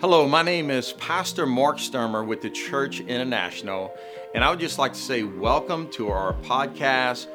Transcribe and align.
Hello, 0.00 0.26
my 0.26 0.40
name 0.40 0.70
is 0.70 0.94
Pastor 0.94 1.44
Mark 1.44 1.76
Stermer 1.76 2.26
with 2.26 2.40
the 2.40 2.48
Church 2.48 3.00
International, 3.00 3.94
and 4.34 4.42
I 4.42 4.48
would 4.48 4.58
just 4.58 4.78
like 4.78 4.94
to 4.94 4.98
say 4.98 5.24
welcome 5.24 5.90
to 5.90 6.08
our 6.08 6.32
podcast. 6.40 7.26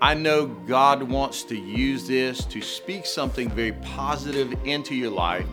I 0.00 0.14
know 0.14 0.46
God 0.46 1.02
wants 1.02 1.42
to 1.42 1.54
use 1.54 2.08
this 2.08 2.46
to 2.46 2.62
speak 2.62 3.04
something 3.04 3.50
very 3.50 3.72
positive 3.72 4.54
into 4.64 4.94
your 4.94 5.10
life. 5.10 5.44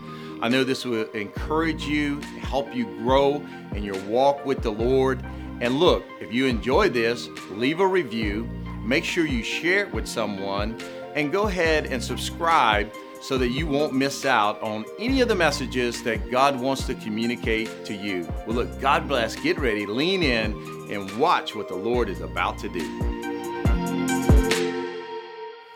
I 0.42 0.48
know 0.48 0.64
this 0.64 0.86
will 0.86 1.12
encourage 1.12 1.84
you, 1.84 2.22
help 2.40 2.74
you 2.74 2.86
grow 3.00 3.46
in 3.76 3.84
your 3.84 4.02
walk 4.06 4.46
with 4.46 4.62
the 4.62 4.72
Lord. 4.72 5.22
And 5.60 5.78
look, 5.78 6.06
if 6.22 6.32
you 6.34 6.46
enjoy 6.46 6.88
this, 6.88 7.28
leave 7.50 7.82
a 7.82 7.88
review, 7.88 8.50
make 8.82 9.04
sure 9.04 9.26
you 9.26 9.44
share 9.44 9.88
it 9.88 9.94
with 9.94 10.08
someone, 10.08 10.80
and 11.16 11.34
go 11.34 11.48
ahead 11.48 11.88
and 11.88 12.02
subscribe 12.02 12.90
so 13.22 13.38
that 13.38 13.50
you 13.50 13.68
won't 13.68 13.94
miss 13.94 14.26
out 14.26 14.60
on 14.64 14.84
any 14.98 15.22
of 15.22 15.28
the 15.28 15.36
messages 15.36 16.02
that 16.04 16.32
God 16.32 16.60
wants 16.60 16.88
to 16.88 16.96
communicate 16.96 17.86
to 17.86 17.94
you. 17.94 18.28
Well, 18.48 18.56
look, 18.56 18.82
God 18.82 19.08
bless. 19.08 19.36
Get 19.36 19.60
ready, 19.60 19.86
lean 19.86 20.24
in, 20.24 20.54
and 20.90 21.10
watch 21.20 21.56
what 21.56 21.68
the 21.68 21.76
Lord 21.76 22.10
is 22.10 22.20
about 22.20 22.58
to 22.60 22.70
do. 22.70 22.82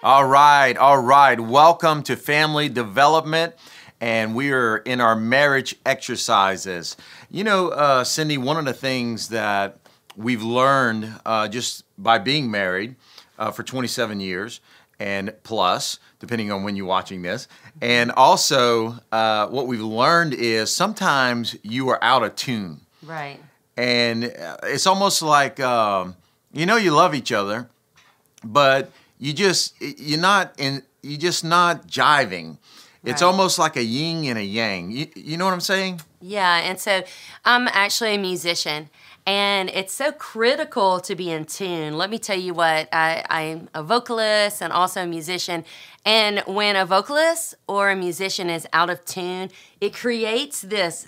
All 0.01 0.25
right, 0.25 0.75
all 0.75 0.99
right. 0.99 1.39
Welcome 1.39 2.01
to 2.03 2.15
Family 2.15 2.67
Development, 2.67 3.53
and 4.01 4.33
we 4.35 4.51
are 4.51 4.77
in 4.77 4.99
our 4.99 5.15
marriage 5.15 5.75
exercises. 5.85 6.97
You 7.29 7.43
know, 7.43 7.69
uh, 7.69 8.03
Cindy, 8.03 8.39
one 8.39 8.57
of 8.57 8.65
the 8.65 8.73
things 8.73 9.29
that 9.29 9.77
we've 10.17 10.43
learned 10.43 11.13
uh, 11.25 11.47
just 11.47 11.83
by 11.95 12.17
being 12.17 12.49
married 12.49 12.95
uh, 13.37 13.51
for 13.51 13.61
27 13.61 14.19
years 14.19 14.61
and 14.99 15.33
plus 15.43 15.99
depending 16.19 16.51
on 16.51 16.63
when 16.63 16.75
you're 16.75 16.85
watching 16.85 17.21
this. 17.21 17.47
And 17.81 18.11
also, 18.11 18.95
uh, 19.11 19.47
what 19.47 19.67
we've 19.67 19.81
learned 19.81 20.33
is 20.33 20.73
sometimes 20.73 21.55
you 21.61 21.89
are 21.89 22.03
out 22.03 22.23
of 22.23 22.35
tune. 22.35 22.81
Right. 23.03 23.39
And 23.77 24.25
uh, 24.25 24.57
it's 24.63 24.87
almost 24.87 25.21
like, 25.21 25.59
um, 25.59 26.15
you 26.53 26.65
know, 26.65 26.77
you 26.77 26.91
love 26.91 27.13
each 27.13 27.31
other, 27.31 27.69
but 28.43 28.91
you 29.19 29.33
just, 29.33 29.75
you're 29.81 30.19
not 30.19 30.53
in, 30.57 30.83
you're 31.01 31.19
just 31.19 31.43
not 31.43 31.87
jiving. 31.87 32.57
It's 33.03 33.21
right. 33.21 33.27
almost 33.27 33.59
like 33.59 33.75
a 33.75 33.83
yin 33.83 34.25
and 34.25 34.39
a 34.39 34.43
yang. 34.43 34.89
You, 34.89 35.07
you 35.15 35.37
know 35.37 35.45
what 35.45 35.53
I'm 35.53 35.61
saying? 35.61 36.01
Yeah. 36.21 36.57
And 36.57 36.79
so 36.79 37.03
I'm 37.43 37.67
actually 37.67 38.15
a 38.15 38.17
musician 38.17 38.89
and 39.25 39.69
it's 39.69 39.93
so 39.93 40.11
critical 40.11 40.99
to 40.99 41.15
be 41.15 41.31
in 41.31 41.45
tune. 41.45 41.97
Let 41.97 42.09
me 42.11 42.19
tell 42.19 42.37
you 42.37 42.53
what, 42.53 42.87
I, 42.93 43.23
I'm 43.29 43.69
a 43.73 43.81
vocalist 43.81 44.61
and 44.61 44.71
also 44.71 45.01
a 45.01 45.07
musician. 45.07 45.65
And 46.05 46.43
when 46.45 46.75
a 46.75 46.85
vocalist 46.85 47.55
or 47.67 47.89
a 47.89 47.95
musician 47.95 48.51
is 48.51 48.67
out 48.71 48.91
of 48.91 49.03
tune, 49.03 49.49
it 49.81 49.95
creates 49.95 50.61
this. 50.61 51.07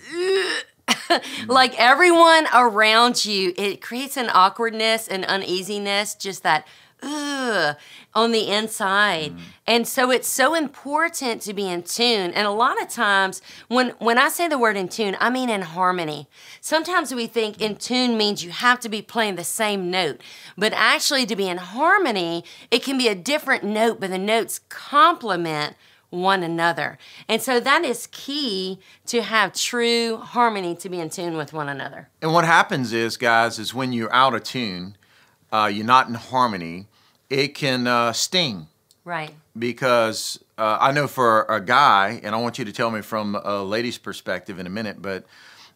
like 1.46 1.78
everyone 1.78 2.48
around 2.52 3.24
you, 3.24 3.54
it 3.56 3.80
creates 3.80 4.16
an 4.16 4.30
awkwardness 4.32 5.06
and 5.06 5.24
uneasiness, 5.24 6.16
just 6.16 6.42
that 6.42 6.66
ugh, 7.02 7.76
on 8.14 8.32
the 8.32 8.48
inside. 8.48 9.32
Mm. 9.32 9.40
And 9.66 9.88
so 9.88 10.10
it's 10.10 10.28
so 10.28 10.54
important 10.54 11.42
to 11.42 11.54
be 11.54 11.68
in 11.68 11.82
tune. 11.82 12.32
And 12.32 12.46
a 12.46 12.50
lot 12.50 12.80
of 12.80 12.88
times 12.88 13.42
when 13.68 13.90
when 13.98 14.18
I 14.18 14.28
say 14.28 14.48
the 14.48 14.58
word 14.58 14.76
in 14.76 14.88
tune, 14.88 15.16
I 15.20 15.30
mean 15.30 15.50
in 15.50 15.62
harmony. 15.62 16.28
Sometimes 16.60 17.14
we 17.14 17.26
think 17.26 17.60
in 17.60 17.76
tune 17.76 18.16
means 18.16 18.44
you 18.44 18.50
have 18.50 18.80
to 18.80 18.88
be 18.88 19.02
playing 19.02 19.36
the 19.36 19.44
same 19.44 19.90
note. 19.90 20.20
But 20.56 20.72
actually 20.74 21.26
to 21.26 21.36
be 21.36 21.48
in 21.48 21.58
harmony, 21.58 22.44
it 22.70 22.82
can 22.82 22.98
be 22.98 23.08
a 23.08 23.14
different 23.14 23.64
note, 23.64 24.00
but 24.00 24.10
the 24.10 24.18
notes 24.18 24.60
complement 24.68 25.76
one 26.10 26.42
another. 26.42 26.98
And 27.28 27.42
so 27.42 27.60
that 27.60 27.84
is 27.84 28.08
key 28.10 28.78
to 29.06 29.22
have 29.22 29.52
true 29.52 30.16
harmony 30.16 30.74
to 30.76 30.88
be 30.88 31.00
in 31.00 31.10
tune 31.10 31.36
with 31.36 31.52
one 31.52 31.68
another. 31.68 32.08
And 32.22 32.32
what 32.32 32.44
happens 32.44 32.92
is, 32.92 33.16
guys, 33.16 33.58
is 33.58 33.74
when 33.74 33.92
you're 33.92 34.12
out 34.12 34.34
of 34.34 34.42
tune, 34.42 34.96
uh, 35.52 35.70
you're 35.72 35.86
not 35.86 36.08
in 36.08 36.14
harmony, 36.14 36.86
it 37.30 37.54
can 37.54 37.86
uh, 37.86 38.12
sting. 38.12 38.68
Right. 39.04 39.32
Because 39.58 40.42
uh, 40.58 40.78
I 40.80 40.92
know 40.92 41.08
for 41.08 41.44
a 41.44 41.60
guy, 41.60 42.20
and 42.22 42.34
I 42.34 42.38
want 42.38 42.58
you 42.58 42.64
to 42.64 42.72
tell 42.72 42.90
me 42.90 43.00
from 43.00 43.34
a 43.36 43.62
lady's 43.62 43.98
perspective 43.98 44.58
in 44.58 44.66
a 44.66 44.70
minute, 44.70 45.00
but 45.00 45.24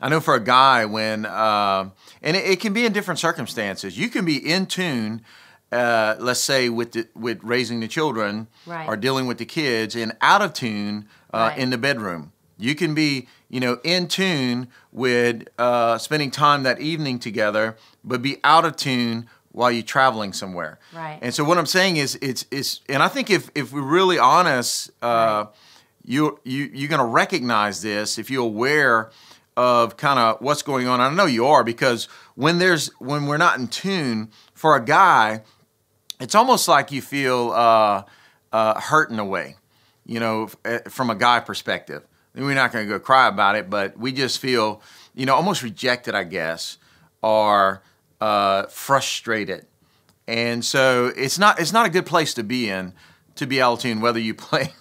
I 0.00 0.09
know 0.09 0.21
for 0.21 0.34
a 0.34 0.41
guy 0.41 0.84
when, 0.84 1.25
uh, 1.25 1.88
and 2.22 2.37
it, 2.37 2.44
it, 2.44 2.60
can 2.60 2.72
be 2.72 2.84
in 2.84 2.93
different 2.93 3.21
circumstances. 3.21 3.97
You 3.97 4.09
can 4.09 4.25
be 4.25 4.37
in 4.37 4.66
tune, 4.66 5.22
uh, 5.71 6.16
let's 6.19 6.41
say 6.41 6.69
with 6.69 6.93
the, 6.93 7.09
with 7.15 7.39
raising 7.44 7.78
the 7.81 7.89
children 7.89 8.49
right. 8.66 8.89
or 8.89 8.97
dealing 8.97 9.27
with 9.27 9.39
the 9.39 9.47
kids, 9.47 9.94
and 9.94 10.12
out 10.21 10.43
of 10.43 10.53
tune 10.53 11.09
uh, 11.33 11.50
right. 11.50 11.59
in 11.59 11.71
the 11.71 11.78
bedroom. 11.78 12.33
You 12.59 12.75
can 12.75 12.94
be, 12.94 13.28
you 13.49 13.60
know, 13.60 13.78
in 13.83 14.09
tune 14.09 14.69
with 14.91 15.49
uh, 15.59 15.99
spending 15.99 16.31
time 16.31 16.65
that 16.65 16.81
evening 16.81 17.19
together, 17.19 17.77
but 18.04 18.22
be 18.22 18.39
out 18.44 18.65
of 18.65 18.77
tune 18.77 19.28
while 19.53 19.71
you're 19.71 19.83
traveling 19.83 20.33
somewhere. 20.33 20.79
Right. 20.93 21.19
And 21.23 21.35
so 21.35 21.45
what 21.45 21.59
I'm 21.59 21.67
saying 21.67 21.97
is 21.97 22.19
it's 22.21 22.47
it's 22.51 22.81
and 22.89 23.03
I 23.03 23.09
think 23.09 23.31
if 23.31 23.51
if 23.55 23.73
we're 23.73 23.83
really 23.83 24.19
honest, 24.19 24.91
uh, 25.03 25.45
right. 25.47 25.47
you 26.05 26.41
you 26.45 26.71
you're 26.73 26.89
gonna 26.89 27.07
recognize 27.07 27.83
this 27.83 28.19
if 28.19 28.31
you're 28.31 28.45
aware 28.45 29.11
of 29.57 29.97
kind 29.97 30.19
of 30.19 30.41
what's 30.41 30.63
going 30.63 30.89
on. 30.89 31.01
I 31.01 31.11
know 31.11 31.27
you 31.27 31.47
are 31.47 31.63
because 31.63 32.07
when 32.35 32.59
there's 32.59 32.89
when 32.99 33.27
we're 33.27 33.37
not 33.37 33.59
in 33.59 33.69
tune 33.69 34.31
for 34.55 34.77
a 34.77 34.85
guy, 34.85 35.43
it's 36.21 36.34
almost 36.34 36.69
like 36.69 36.91
you 36.91 37.03
feel 37.03 37.53
uh, 37.53 38.05
uh, 38.53 38.81
hurt 38.81 39.11
in 39.11 39.19
a 39.19 39.25
way, 39.25 39.57
you 40.07 40.21
know, 40.21 40.49
eh, 40.65 40.79
from 40.89 41.11
a 41.11 41.15
guy 41.15 41.41
perspective. 41.41 42.07
We're 42.34 42.55
not 42.55 42.73
going 42.73 42.87
to 42.87 42.89
go 42.89 42.99
cry 42.99 43.29
about 43.29 43.57
it, 43.57 43.69
but 43.69 43.99
we 43.99 44.11
just 44.11 44.39
feel, 44.39 44.81
you 45.15 45.27
know, 45.27 45.34
almost 45.34 45.63
rejected, 45.63 46.15
I 46.15 46.25
guess, 46.25 46.79
or 47.23 47.83
uh, 48.22 48.66
frustrated. 48.69 49.66
And 50.28 50.65
so 50.65 51.12
it's 51.16 51.41
not 51.41 51.59
it's 51.59 51.72
not 51.72 51.87
a 51.87 51.91
good 51.91 52.06
place 52.06 52.34
to 52.34 52.44
be 52.44 52.69
in 52.69 52.93
to 53.34 53.47
be 53.47 53.60
out 53.60 53.72
of 53.72 53.78
tune 53.81 54.00
whether 54.00 54.21
you 54.21 54.34
play 54.49 54.72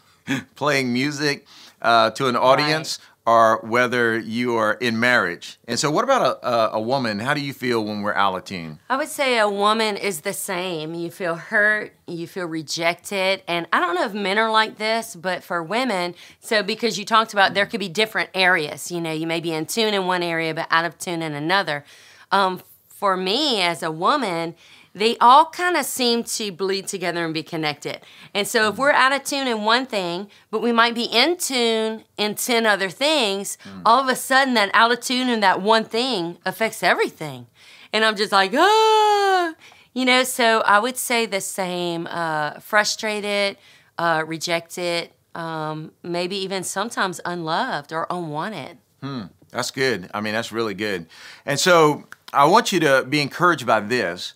playing 0.55 0.93
music 0.93 1.47
uh, 1.81 2.11
to 2.11 2.27
an 2.27 2.35
audience 2.35 2.99
right. 3.25 3.33
or 3.33 3.67
whether 3.67 4.19
you 4.19 4.55
are 4.57 4.73
in 4.73 4.99
marriage. 4.99 5.57
And 5.67 5.79
so, 5.79 5.89
what 5.89 6.03
about 6.03 6.21
a, 6.21 6.47
a, 6.47 6.69
a, 6.73 6.79
woman? 6.79 7.17
How 7.17 7.33
do 7.33 7.41
you 7.41 7.53
feel 7.53 7.83
when 7.83 8.03
we're 8.03 8.13
out 8.13 8.35
of 8.35 8.45
tune? 8.45 8.77
I 8.87 8.97
would 8.97 9.07
say 9.07 9.39
a 9.39 9.49
woman 9.49 9.97
is 9.97 10.21
the 10.21 10.33
same. 10.33 10.93
You 10.93 11.09
feel 11.09 11.33
hurt, 11.33 11.95
you 12.05 12.27
feel 12.27 12.45
rejected. 12.45 13.41
And 13.47 13.65
I 13.73 13.79
don't 13.79 13.95
know 13.95 14.05
if 14.05 14.13
men 14.13 14.37
are 14.37 14.51
like 14.51 14.77
this, 14.77 15.15
but 15.15 15.43
for 15.43 15.63
women, 15.63 16.13
so 16.39 16.61
because 16.61 16.99
you 16.99 17.05
talked 17.05 17.33
about 17.33 17.55
there 17.55 17.65
could 17.65 17.79
be 17.79 17.89
different 17.89 18.29
areas, 18.35 18.91
you 18.91 19.01
know, 19.01 19.11
you 19.11 19.25
may 19.25 19.39
be 19.39 19.51
in 19.51 19.65
tune 19.65 19.95
in 19.95 20.05
one 20.05 20.21
area, 20.21 20.53
but 20.53 20.67
out 20.69 20.85
of 20.85 20.99
tune 20.99 21.23
in 21.23 21.33
another. 21.33 21.83
Um, 22.31 22.61
for 23.01 23.17
me 23.17 23.59
as 23.63 23.81
a 23.81 23.89
woman, 23.89 24.53
they 24.93 25.17
all 25.17 25.45
kind 25.47 25.75
of 25.75 25.85
seem 25.85 26.23
to 26.23 26.51
bleed 26.51 26.85
together 26.85 27.25
and 27.25 27.33
be 27.33 27.41
connected. 27.41 27.99
And 28.35 28.47
so 28.47 28.69
if 28.69 28.77
we're 28.77 28.91
out 28.91 29.11
of 29.11 29.23
tune 29.23 29.47
in 29.47 29.63
one 29.63 29.87
thing, 29.87 30.29
but 30.51 30.61
we 30.61 30.71
might 30.71 30.93
be 30.93 31.05
in 31.05 31.35
tune 31.37 32.03
in 32.15 32.35
10 32.35 32.67
other 32.67 32.91
things, 32.91 33.57
mm. 33.63 33.81
all 33.87 34.03
of 34.03 34.07
a 34.07 34.15
sudden 34.15 34.53
that 34.53 34.69
out 34.75 34.91
of 34.91 35.01
tune 35.01 35.29
in 35.29 35.39
that 35.39 35.63
one 35.63 35.83
thing 35.83 36.37
affects 36.45 36.83
everything. 36.83 37.47
And 37.91 38.05
I'm 38.05 38.15
just 38.15 38.31
like, 38.31 38.51
ah, 38.53 39.55
you 39.95 40.05
know, 40.05 40.23
so 40.23 40.61
I 40.61 40.77
would 40.77 40.95
say 40.95 41.25
the 41.25 41.41
same 41.41 42.05
uh, 42.05 42.59
frustrated, 42.59 43.57
uh, 43.97 44.25
rejected, 44.27 45.09
um, 45.33 45.91
maybe 46.03 46.35
even 46.35 46.63
sometimes 46.63 47.19
unloved 47.25 47.91
or 47.91 48.05
unwanted. 48.11 48.77
Hmm. 49.01 49.23
That's 49.51 49.71
good. 49.71 50.09
I 50.13 50.21
mean, 50.21 50.33
that's 50.33 50.51
really 50.51 50.73
good. 50.73 51.07
And 51.45 51.59
so 51.59 52.05
I 52.33 52.45
want 52.45 52.71
you 52.71 52.79
to 52.81 53.05
be 53.07 53.19
encouraged 53.21 53.65
by 53.65 53.81
this 53.81 54.33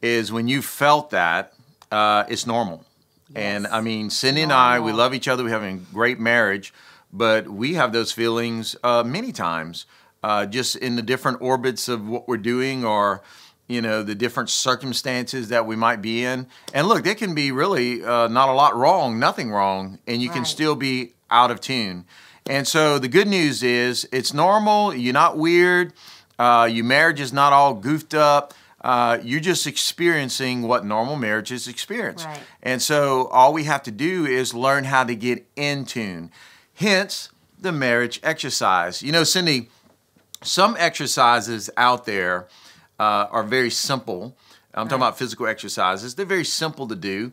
is 0.00 0.32
when 0.32 0.48
you 0.48 0.62
felt 0.62 1.10
that, 1.10 1.52
uh, 1.92 2.24
it's 2.28 2.46
normal. 2.46 2.84
Yes. 3.28 3.36
And 3.36 3.66
I 3.66 3.80
mean, 3.80 4.08
Cindy 4.08 4.42
and 4.42 4.52
I, 4.52 4.80
we 4.80 4.92
love 4.92 5.12
each 5.12 5.28
other. 5.28 5.44
We 5.44 5.50
have 5.50 5.62
a 5.62 5.74
great 5.92 6.18
marriage, 6.18 6.72
but 7.12 7.48
we 7.48 7.74
have 7.74 7.92
those 7.92 8.12
feelings 8.12 8.76
uh, 8.82 9.02
many 9.04 9.32
times, 9.32 9.84
uh, 10.22 10.46
just 10.46 10.76
in 10.76 10.96
the 10.96 11.02
different 11.02 11.42
orbits 11.42 11.88
of 11.88 12.08
what 12.08 12.26
we're 12.26 12.36
doing 12.38 12.84
or, 12.84 13.22
you 13.68 13.82
know, 13.82 14.02
the 14.02 14.14
different 14.14 14.48
circumstances 14.48 15.48
that 15.48 15.66
we 15.66 15.76
might 15.76 16.00
be 16.00 16.24
in. 16.24 16.46
And 16.72 16.86
look, 16.86 17.04
there 17.04 17.14
can 17.14 17.34
be 17.34 17.52
really 17.52 18.02
uh, 18.02 18.28
not 18.28 18.48
a 18.48 18.52
lot 18.52 18.74
wrong, 18.76 19.18
nothing 19.18 19.50
wrong, 19.50 19.98
and 20.06 20.22
you 20.22 20.30
right. 20.30 20.36
can 20.36 20.44
still 20.44 20.74
be 20.74 21.12
out 21.30 21.50
of 21.50 21.60
tune. 21.60 22.06
And 22.48 22.66
so 22.66 22.98
the 22.98 23.08
good 23.08 23.26
news 23.26 23.62
is 23.62 24.08
it's 24.12 24.32
normal. 24.32 24.94
You're 24.94 25.12
not 25.12 25.36
weird. 25.36 25.92
Uh, 26.38 26.68
your 26.70 26.84
marriage 26.84 27.20
is 27.20 27.32
not 27.32 27.52
all 27.52 27.74
goofed 27.74 28.14
up. 28.14 28.54
Uh, 28.80 29.18
you're 29.22 29.40
just 29.40 29.66
experiencing 29.66 30.62
what 30.62 30.84
normal 30.84 31.16
marriages 31.16 31.66
experience. 31.66 32.24
Right. 32.24 32.40
And 32.62 32.80
so 32.80 33.26
all 33.28 33.52
we 33.52 33.64
have 33.64 33.82
to 33.84 33.90
do 33.90 34.26
is 34.26 34.54
learn 34.54 34.84
how 34.84 35.04
to 35.04 35.16
get 35.16 35.46
in 35.56 35.84
tune. 35.84 36.30
Hence, 36.74 37.30
the 37.58 37.72
marriage 37.72 38.20
exercise. 38.22 39.02
You 39.02 39.12
know, 39.12 39.24
Cindy, 39.24 39.70
some 40.42 40.76
exercises 40.78 41.70
out 41.76 42.04
there 42.04 42.48
uh, 43.00 43.26
are 43.30 43.42
very 43.42 43.70
simple. 43.70 44.36
I'm 44.74 44.82
right. 44.82 44.90
talking 44.90 45.02
about 45.02 45.18
physical 45.18 45.46
exercises. 45.46 46.14
They're 46.14 46.26
very 46.26 46.44
simple 46.44 46.86
to 46.86 46.94
do 46.94 47.32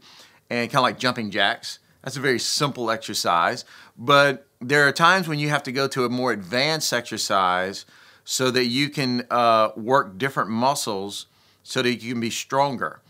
and 0.49 0.69
kind 0.69 0.79
of 0.79 0.83
like 0.83 0.97
jumping 0.97 1.29
jacks. 1.29 1.79
That's 2.03 2.17
a 2.17 2.21
very 2.21 2.39
simple 2.39 2.89
exercise. 2.89 3.65
But 3.97 4.47
there 4.59 4.87
are 4.87 4.91
times 4.91 5.27
when 5.27 5.39
you 5.39 5.49
have 5.49 5.63
to 5.63 5.71
go 5.71 5.87
to 5.89 6.05
a 6.05 6.09
more 6.09 6.31
advanced 6.31 6.93
exercise 6.93 7.85
so 8.23 8.51
that 8.51 8.65
you 8.65 8.89
can 8.89 9.25
uh, 9.29 9.69
work 9.75 10.17
different 10.17 10.49
muscles 10.49 11.27
so 11.63 11.81
that 11.81 11.93
you 11.95 12.13
can 12.13 12.21
be 12.21 12.29
stronger. 12.29 13.01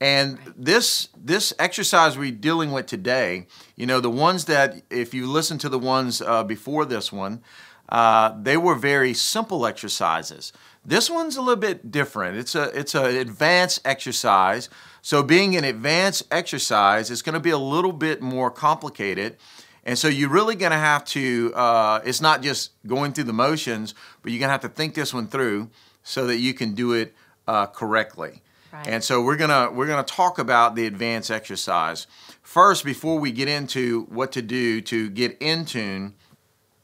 And 0.00 0.38
this 0.56 1.08
this 1.16 1.52
exercise 1.58 2.18
we're 2.18 2.32
dealing 2.32 2.72
with 2.72 2.86
today, 2.86 3.46
you 3.76 3.86
know, 3.86 4.00
the 4.00 4.10
ones 4.10 4.46
that 4.46 4.82
if 4.90 5.14
you 5.14 5.28
listen 5.28 5.58
to 5.58 5.68
the 5.68 5.78
ones 5.78 6.20
uh, 6.20 6.42
before 6.42 6.84
this 6.84 7.12
one, 7.12 7.40
uh, 7.88 8.34
they 8.40 8.56
were 8.56 8.74
very 8.74 9.14
simple 9.14 9.64
exercises. 9.64 10.52
This 10.84 11.08
one's 11.08 11.36
a 11.36 11.40
little 11.40 11.60
bit 11.60 11.92
different. 11.92 12.36
It's 12.36 12.56
a 12.56 12.76
it's 12.76 12.96
an 12.96 13.14
advanced 13.16 13.80
exercise. 13.84 14.68
So 15.02 15.22
being 15.22 15.54
an 15.56 15.62
advanced 15.62 16.24
exercise, 16.32 17.08
it's 17.10 17.22
going 17.22 17.34
to 17.34 17.40
be 17.40 17.50
a 17.50 17.58
little 17.58 17.92
bit 17.92 18.20
more 18.20 18.50
complicated. 18.50 19.36
And 19.84 19.98
so 19.98 20.08
you're 20.08 20.30
really 20.30 20.54
going 20.54 20.72
to 20.72 20.78
have 20.78 21.04
to. 21.06 21.52
Uh, 21.54 22.00
it's 22.04 22.20
not 22.20 22.42
just 22.42 22.70
going 22.86 23.12
through 23.12 23.24
the 23.24 23.32
motions, 23.32 23.94
but 24.22 24.30
you're 24.30 24.38
going 24.38 24.48
to 24.48 24.52
have 24.52 24.60
to 24.62 24.68
think 24.68 24.94
this 24.94 25.12
one 25.12 25.26
through 25.26 25.70
so 26.02 26.26
that 26.26 26.38
you 26.38 26.54
can 26.54 26.74
do 26.74 26.92
it 26.92 27.14
uh, 27.46 27.66
correctly. 27.66 28.42
Right. 28.72 28.86
And 28.86 29.04
so 29.04 29.20
we're 29.22 29.36
gonna 29.36 29.70
we're 29.70 29.86
gonna 29.86 30.02
talk 30.02 30.38
about 30.38 30.76
the 30.76 30.86
advanced 30.86 31.30
exercise 31.30 32.06
first 32.42 32.84
before 32.84 33.18
we 33.18 33.30
get 33.30 33.46
into 33.46 34.04
what 34.04 34.32
to 34.32 34.40
do 34.40 34.80
to 34.82 35.10
get 35.10 35.36
in 35.40 35.66
tune. 35.66 36.14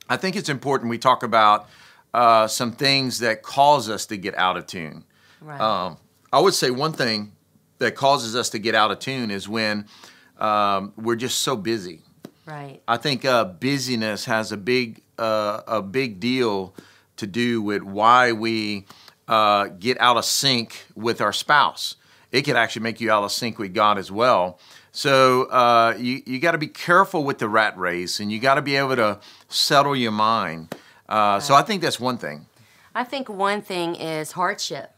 I 0.08 0.18
think 0.18 0.36
it's 0.36 0.50
important 0.50 0.90
we 0.90 0.98
talk 0.98 1.22
about 1.22 1.68
uh, 2.12 2.46
some 2.46 2.72
things 2.72 3.20
that 3.20 3.42
cause 3.42 3.88
us 3.88 4.04
to 4.06 4.18
get 4.18 4.36
out 4.36 4.58
of 4.58 4.66
tune. 4.66 5.04
Right. 5.40 5.60
Um, 5.60 5.96
I 6.30 6.40
would 6.40 6.54
say 6.54 6.70
one 6.70 6.92
thing 6.92 7.32
that 7.78 7.94
causes 7.94 8.36
us 8.36 8.50
to 8.50 8.58
get 8.58 8.74
out 8.74 8.90
of 8.90 8.98
tune 8.98 9.30
is 9.30 9.48
when 9.48 9.86
um, 10.38 10.92
we're 10.96 11.16
just 11.16 11.40
so 11.40 11.56
busy. 11.56 12.02
Right. 12.48 12.82
I 12.88 12.96
think 12.96 13.24
uh, 13.24 13.44
busyness 13.44 14.24
has 14.24 14.52
a 14.52 14.56
big 14.56 15.02
uh, 15.18 15.60
a 15.66 15.82
big 15.82 16.20
deal 16.20 16.74
to 17.16 17.26
do 17.26 17.60
with 17.60 17.82
why 17.82 18.32
we 18.32 18.86
uh, 19.26 19.66
get 19.78 20.00
out 20.00 20.16
of 20.16 20.24
sync 20.24 20.86
with 20.94 21.20
our 21.20 21.32
spouse. 21.32 21.96
It 22.30 22.42
could 22.42 22.56
actually 22.56 22.82
make 22.82 23.00
you 23.00 23.10
out 23.10 23.24
of 23.24 23.32
sync 23.32 23.58
with 23.58 23.74
God 23.74 23.98
as 23.98 24.10
well. 24.10 24.58
So 24.92 25.44
uh, 25.44 25.94
you 25.98 26.22
you 26.26 26.38
got 26.40 26.52
to 26.52 26.58
be 26.58 26.66
careful 26.66 27.24
with 27.24 27.38
the 27.38 27.48
rat 27.48 27.76
race, 27.78 28.20
and 28.20 28.32
you 28.32 28.40
got 28.40 28.54
to 28.54 28.62
be 28.62 28.76
able 28.76 28.96
to 28.96 29.20
settle 29.48 29.94
your 29.94 30.12
mind. 30.12 30.74
Uh, 31.08 31.40
so 31.40 31.54
I 31.54 31.62
think 31.62 31.82
that's 31.82 32.00
one 32.00 32.18
thing. 32.18 32.46
I 32.94 33.04
think 33.04 33.28
one 33.28 33.62
thing 33.62 33.94
is 33.94 34.32
hardship. 34.32 34.92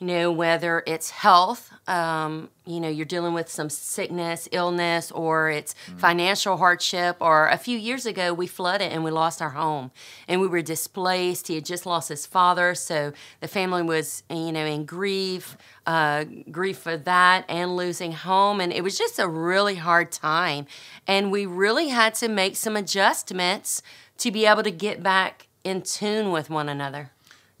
You 0.00 0.08
know, 0.08 0.32
whether 0.32 0.82
it's 0.86 1.10
health, 1.10 1.70
um, 1.86 2.50
you 2.66 2.80
know, 2.80 2.88
you're 2.88 3.06
dealing 3.06 3.32
with 3.32 3.48
some 3.48 3.70
sickness, 3.70 4.48
illness, 4.50 5.10
or 5.12 5.50
it's 5.50 5.74
financial 5.96 6.56
hardship. 6.56 7.16
Or 7.20 7.48
a 7.48 7.56
few 7.56 7.78
years 7.78 8.04
ago, 8.04 8.34
we 8.34 8.46
flooded 8.46 8.92
and 8.92 9.04
we 9.04 9.12
lost 9.12 9.40
our 9.40 9.50
home 9.50 9.92
and 10.26 10.40
we 10.40 10.48
were 10.48 10.62
displaced. 10.62 11.46
He 11.46 11.54
had 11.54 11.64
just 11.64 11.86
lost 11.86 12.08
his 12.08 12.26
father, 12.26 12.74
so 12.74 13.12
the 13.40 13.48
family 13.48 13.82
was, 13.82 14.24
you 14.28 14.52
know, 14.52 14.66
in 14.66 14.84
grief, 14.84 15.56
uh, 15.86 16.24
grief 16.50 16.78
for 16.78 16.96
that 16.96 17.44
and 17.48 17.76
losing 17.76 18.12
home. 18.12 18.60
And 18.60 18.72
it 18.72 18.82
was 18.82 18.98
just 18.98 19.18
a 19.18 19.28
really 19.28 19.76
hard 19.76 20.10
time. 20.10 20.66
And 21.06 21.30
we 21.30 21.46
really 21.46 21.88
had 21.88 22.14
to 22.16 22.28
make 22.28 22.56
some 22.56 22.76
adjustments 22.76 23.80
to 24.18 24.30
be 24.30 24.44
able 24.44 24.64
to 24.64 24.70
get 24.72 25.02
back 25.02 25.46
in 25.62 25.82
tune 25.82 26.32
with 26.32 26.50
one 26.50 26.68
another. 26.68 27.10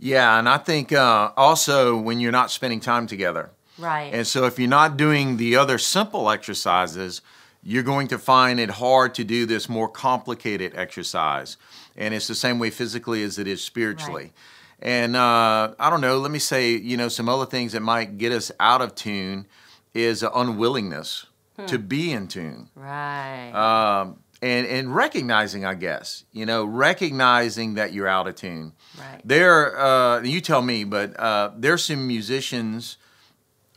Yeah, 0.04 0.38
and 0.38 0.46
I 0.46 0.58
think 0.58 0.92
uh, 0.92 1.30
also 1.34 1.96
when 1.96 2.20
you're 2.20 2.30
not 2.30 2.50
spending 2.50 2.80
time 2.80 3.06
together. 3.06 3.50
Right. 3.78 4.12
And 4.12 4.26
so 4.26 4.44
if 4.44 4.58
you're 4.58 4.68
not 4.68 4.98
doing 4.98 5.38
the 5.38 5.56
other 5.56 5.78
simple 5.78 6.30
exercises, 6.30 7.22
you're 7.62 7.82
going 7.82 8.08
to 8.08 8.18
find 8.18 8.60
it 8.60 8.68
hard 8.68 9.14
to 9.14 9.24
do 9.24 9.46
this 9.46 9.66
more 9.66 9.88
complicated 9.88 10.74
exercise. 10.76 11.56
And 11.96 12.12
it's 12.12 12.28
the 12.28 12.34
same 12.34 12.58
way 12.58 12.68
physically 12.68 13.22
as 13.22 13.38
it 13.38 13.48
is 13.48 13.64
spiritually. 13.64 14.24
Right. 14.24 14.90
And 14.90 15.16
uh, 15.16 15.74
I 15.78 15.88
don't 15.88 16.02
know, 16.02 16.18
let 16.18 16.30
me 16.30 16.38
say, 16.38 16.72
you 16.72 16.98
know, 16.98 17.08
some 17.08 17.28
other 17.28 17.46
things 17.46 17.72
that 17.72 17.80
might 17.80 18.18
get 18.18 18.30
us 18.30 18.52
out 18.60 18.82
of 18.82 18.94
tune 18.94 19.46
is 19.94 20.22
an 20.22 20.30
unwillingness 20.34 21.26
to 21.66 21.78
be 21.78 22.12
in 22.12 22.28
tune. 22.28 22.68
right. 22.74 23.52
Um, 23.52 24.18
and, 24.44 24.66
and 24.66 24.94
recognizing, 24.94 25.64
I 25.64 25.72
guess, 25.72 26.24
you 26.30 26.44
know, 26.44 26.66
recognizing 26.66 27.74
that 27.74 27.94
you're 27.94 28.06
out 28.06 28.28
of 28.28 28.34
tune. 28.34 28.72
right. 28.98 29.22
There, 29.24 29.78
uh, 29.80 30.20
you 30.20 30.42
tell 30.42 30.60
me, 30.60 30.84
but 30.84 31.18
uh, 31.18 31.52
there's 31.56 31.82
some 31.82 32.06
musicians 32.06 32.98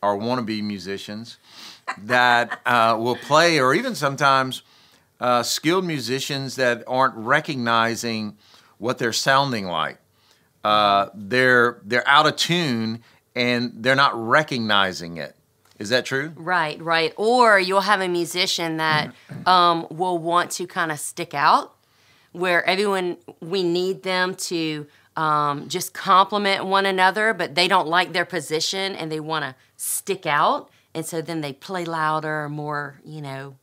or 0.03 0.17
wannabe 0.17 0.61
musicians 0.61 1.37
that 1.99 2.59
uh, 2.65 2.97
will 2.99 3.15
play, 3.15 3.61
or 3.61 3.73
even 3.73 3.95
sometimes 3.95 4.61
uh, 5.21 5.41
skilled 5.41 5.85
musicians 5.85 6.57
that 6.57 6.83
aren't 6.85 7.15
recognizing 7.15 8.35
what 8.77 8.97
they're 8.97 9.13
sounding 9.13 9.67
like. 9.67 9.99
Uh, 10.65 11.07
they're 11.13 11.79
they're 11.85 12.05
out 12.05 12.27
of 12.27 12.35
tune 12.35 13.01
and 13.35 13.71
they're 13.77 13.95
not 13.95 14.11
recognizing 14.15 15.15
it. 15.15 15.36
Is 15.79 15.89
that 15.89 16.05
true? 16.05 16.33
Right, 16.35 16.81
right. 16.81 17.13
Or 17.17 17.59
you'll 17.59 17.81
have 17.81 18.01
a 18.01 18.07
musician 18.07 18.77
that 18.77 19.13
um, 19.45 19.87
will 19.89 20.17
want 20.17 20.51
to 20.51 20.67
kind 20.67 20.91
of 20.91 20.99
stick 20.99 21.33
out, 21.33 21.75
where 22.31 22.65
everyone, 22.65 23.17
we 23.39 23.63
need 23.63 24.03
them 24.03 24.35
to 24.35 24.87
um, 25.15 25.67
just 25.67 25.93
compliment 25.93 26.65
one 26.65 26.85
another, 26.85 27.33
but 27.33 27.55
they 27.55 27.67
don't 27.67 27.87
like 27.87 28.13
their 28.13 28.25
position 28.25 28.95
and 28.95 29.11
they 29.11 29.19
want 29.19 29.43
to 29.43 29.55
stick 29.75 30.25
out. 30.25 30.69
And 30.93 31.05
so 31.05 31.21
then 31.21 31.41
they 31.41 31.53
play 31.53 31.85
louder, 31.85 32.49
more, 32.49 32.99
you 33.03 33.21
know, 33.21 33.55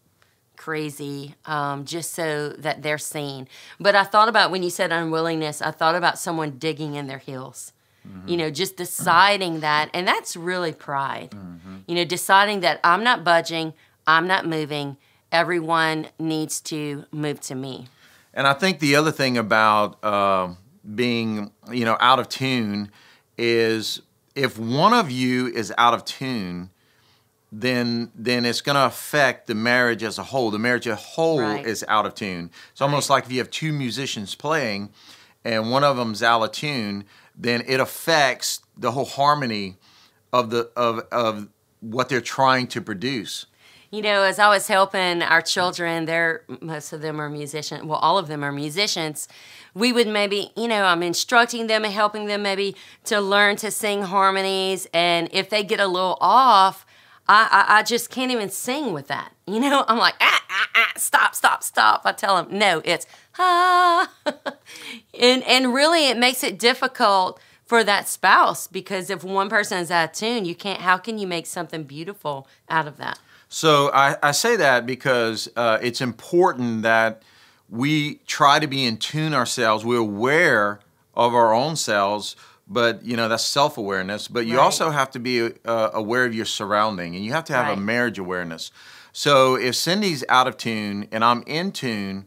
crazy, 0.57 1.35
um, 1.47 1.85
just 1.85 2.13
so 2.13 2.51
that 2.51 2.83
they're 2.83 2.99
seen. 2.99 3.49
But 3.79 3.95
I 3.95 4.05
thought 4.05 4.29
about 4.29 4.51
when 4.51 4.63
you 4.63 4.71
said 4.71 4.93
unwillingness, 4.93 5.61
I 5.61 5.71
thought 5.71 5.95
about 5.95 6.19
someone 6.19 6.53
digging 6.53 6.95
in 6.95 7.07
their 7.07 7.19
heels. 7.19 7.73
Mm-hmm. 8.07 8.29
You 8.29 8.37
know, 8.37 8.51
just 8.51 8.77
deciding 8.77 9.53
mm-hmm. 9.53 9.61
that, 9.61 9.91
and 9.95 10.07
that's 10.07 10.37
really 10.37 10.73
pride. 10.73 11.31
Mm-hmm. 11.31 11.77
You 11.87 11.95
know, 11.97 12.05
deciding 12.05 12.61
that 12.61 12.81
I'm 12.85 13.03
not 13.03 13.25
budging, 13.25 13.73
I'm 14.07 14.27
not 14.27 14.47
moving, 14.47 14.97
everyone 15.33 16.09
needs 16.19 16.61
to 16.63 17.05
move 17.13 17.41
to 17.41 17.55
me. 17.55 17.89
And 18.33 18.47
I 18.47 18.53
think 18.53 18.81
the 18.81 18.97
other 18.97 19.13
thing 19.13 19.39
about 19.39 20.03
uh, 20.05 20.55
being, 20.95 21.51
you 21.71 21.85
know, 21.85 21.97
out 22.01 22.19
of 22.19 22.29
tune 22.29 22.91
is 23.39 24.03
if 24.35 24.59
one 24.59 24.93
of 24.93 25.11
you 25.11 25.47
is 25.47 25.73
out 25.79 25.95
of 25.95 26.05
tune, 26.05 26.71
then 27.53 28.11
then 28.17 28.45
it's 28.45 28.61
going 28.61 28.75
to 28.75 28.85
affect 28.85 29.47
the 29.47 29.55
marriage 29.55 30.03
as 30.03 30.19
a 30.19 30.25
whole. 30.25 30.51
The 30.51 30.59
marriage 30.59 30.89
as 30.89 30.95
a 30.95 30.97
whole 30.97 31.41
Right. 31.41 31.65
is 31.65 31.85
out 31.89 32.07
of 32.07 32.15
tune. 32.15 32.51
It's 32.73 32.81
almost 32.81 33.09
like 33.09 33.25
if 33.25 33.33
you 33.33 33.39
have 33.39 33.51
two 33.51 33.73
musicians 33.73 34.35
playing, 34.35 34.91
and 35.45 35.71
one 35.71 35.85
of 35.85 35.97
them's 35.97 36.23
out 36.23 36.43
of 36.43 36.51
tune, 36.53 37.05
then 37.37 37.63
it 37.67 37.81
affects 37.81 38.61
the 38.77 38.93
whole 38.93 39.05
harmony 39.05 39.77
of 40.33 40.51
the 40.51 40.71
of 40.77 41.01
of 41.13 41.49
what 41.81 42.09
they're 42.09 42.21
trying 42.21 42.67
to 42.69 42.81
produce. 42.81 43.47
You 43.91 44.03
know, 44.03 44.23
as 44.23 44.41
I 44.41 44.49
was 44.49 44.67
helping 44.67 45.23
our 45.23 45.41
children, 45.41 46.07
they're 46.07 46.43
most 46.61 46.93
of 46.93 47.01
them 47.01 47.21
are 47.21 47.29
musicians. 47.31 47.85
Well, 47.85 48.01
all 48.01 48.19
of 48.19 48.27
them 48.27 48.43
are 48.43 48.51
musicians. 48.51 49.29
We 49.73 49.93
would 49.93 50.09
maybe, 50.09 50.51
you 50.57 50.67
know, 50.67 50.85
I'm 50.85 51.03
instructing 51.03 51.69
them 51.69 51.85
and 51.85 51.93
helping 51.95 52.27
them 52.27 52.43
maybe 52.43 52.75
to 53.05 53.21
learn 53.21 53.57
to 53.57 53.71
sing 53.71 54.03
harmonies. 54.03 54.89
And 54.93 55.29
if 55.33 55.49
they 55.49 55.63
get 55.63 55.79
a 55.79 55.87
little 55.87 56.19
off, 56.21 56.85
I, 57.29 57.67
I, 57.69 57.79
I 57.79 57.83
just 57.83 58.11
can't 58.11 58.33
even 58.33 58.51
sing 58.51 58.93
with 58.93 59.09
that. 59.09 59.33
You 59.47 59.61
know, 59.61 59.85
I'm 59.89 59.99
like, 59.99 60.15
ah, 60.21 60.43
stop, 60.97 61.35
stop, 61.35 61.63
stop. 61.63 62.03
I 62.05 62.13
tell 62.13 62.43
them, 62.43 62.57
no, 62.59 62.83
it's 62.85 63.07
ah. 63.39 64.11
and 65.21 65.43
and 65.45 65.75
really, 65.75 66.09
it 66.09 66.17
makes 66.19 66.43
it 66.45 66.59
difficult 66.59 67.41
for 67.65 67.83
that 67.85 68.09
spouse 68.09 68.67
because 68.67 69.11
if 69.11 69.25
one 69.25 69.49
person 69.49 69.79
is 69.79 69.91
out 69.91 70.11
of 70.11 70.13
tune, 70.13 70.45
you 70.45 70.55
can't. 70.55 70.81
How 70.81 70.97
can 70.99 71.19
you 71.19 71.27
make 71.27 71.47
something 71.47 71.85
beautiful 71.85 72.47
out 72.69 72.87
of 72.87 72.97
that? 72.99 73.19
So 73.49 73.91
I, 73.93 74.17
I 74.23 74.33
say 74.33 74.57
that 74.57 74.85
because 74.87 75.49
uh, 75.57 75.79
it's 75.81 76.01
important 76.01 76.83
that 76.83 77.23
we 77.71 78.17
try 78.27 78.59
to 78.59 78.67
be 78.67 78.85
in 78.85 78.97
tune 78.97 79.33
ourselves. 79.35 79.85
We're 79.85 79.99
aware 79.99 80.81
of 81.15 81.35
our 81.35 81.55
own 81.55 81.77
selves, 81.77 82.35
but 82.67 83.05
you 83.05 83.17
know 83.17 83.29
that's 83.29 83.45
self-awareness. 83.45 84.29
But 84.29 84.47
you 84.47 84.57
Right. 84.59 84.63
also 84.65 84.91
have 84.91 85.11
to 85.13 85.19
be 85.19 85.51
uh, 85.65 85.91
aware 85.95 86.25
of 86.25 86.35
your 86.35 86.45
surrounding, 86.47 87.15
and 87.15 87.25
you 87.25 87.33
have 87.33 87.45
to 87.45 87.53
have 87.53 87.77
a 87.79 87.81
marriage 87.81 88.19
awareness. 88.19 88.71
So 89.17 89.55
if 89.55 89.77
Cindy's 89.77 90.25
out 90.29 90.49
of 90.49 90.57
tune 90.57 91.07
and 91.13 91.25
I'm 91.25 91.45
in 91.47 91.71
tune, 91.71 92.27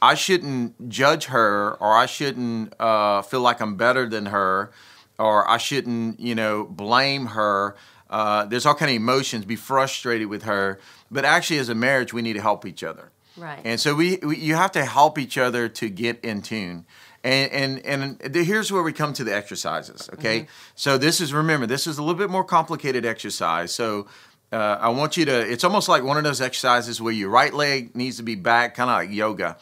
I 0.00 0.14
shouldn't 0.14 0.88
judge 0.88 1.26
her, 1.26 1.74
or 1.74 1.94
I 1.94 2.06
shouldn't 2.06 2.72
uh, 2.80 3.20
feel 3.20 3.42
like 3.42 3.60
I'm 3.60 3.76
better 3.76 4.08
than 4.08 4.26
her, 4.26 4.72
or 5.18 5.48
I 5.48 5.58
shouldn't, 5.58 6.18
you 6.18 6.34
know, 6.34 6.64
blame 6.64 7.26
her. 7.26 7.76
Uh, 8.08 8.46
there's 8.46 8.64
all 8.64 8.74
kind 8.74 8.90
of 8.90 8.96
emotions, 8.96 9.44
be 9.44 9.56
frustrated 9.56 10.28
with 10.28 10.44
her. 10.44 10.80
But 11.10 11.26
actually, 11.26 11.58
as 11.58 11.68
a 11.68 11.74
marriage, 11.74 12.14
we 12.14 12.22
need 12.22 12.32
to 12.32 12.42
help 12.42 12.64
each 12.64 12.82
other. 12.82 13.12
Right. 13.36 13.60
And 13.62 13.78
so 13.78 13.94
we, 13.94 14.16
we 14.16 14.38
you 14.38 14.54
have 14.54 14.72
to 14.72 14.84
help 14.86 15.18
each 15.18 15.36
other 15.36 15.68
to 15.68 15.88
get 15.90 16.18
in 16.24 16.40
tune. 16.40 16.86
And 17.22 17.52
and 17.52 17.78
and 17.86 18.18
the, 18.18 18.42
here's 18.42 18.72
where 18.72 18.82
we 18.82 18.92
come 18.92 19.12
to 19.12 19.24
the 19.24 19.34
exercises. 19.34 20.10
Okay. 20.14 20.46
So 20.74 20.98
this 20.98 21.20
is 21.20 21.32
remember 21.32 21.66
this 21.66 21.86
is 21.86 21.98
a 21.98 22.02
little 22.02 22.18
bit 22.18 22.30
more 22.30 22.44
complicated 22.44 23.06
exercise. 23.06 23.72
So 23.72 24.06
uh, 24.52 24.78
I 24.80 24.90
want 24.90 25.16
you 25.16 25.24
to. 25.24 25.40
It's 25.50 25.64
almost 25.64 25.88
like 25.88 26.02
one 26.04 26.16
of 26.18 26.24
those 26.24 26.40
exercises 26.40 27.00
where 27.00 27.12
your 27.12 27.30
right 27.30 27.52
leg 27.52 27.96
needs 27.96 28.18
to 28.18 28.22
be 28.22 28.34
back, 28.34 28.74
kind 28.74 28.90
of 28.90 28.96
like 28.96 29.10
yoga. 29.10 29.56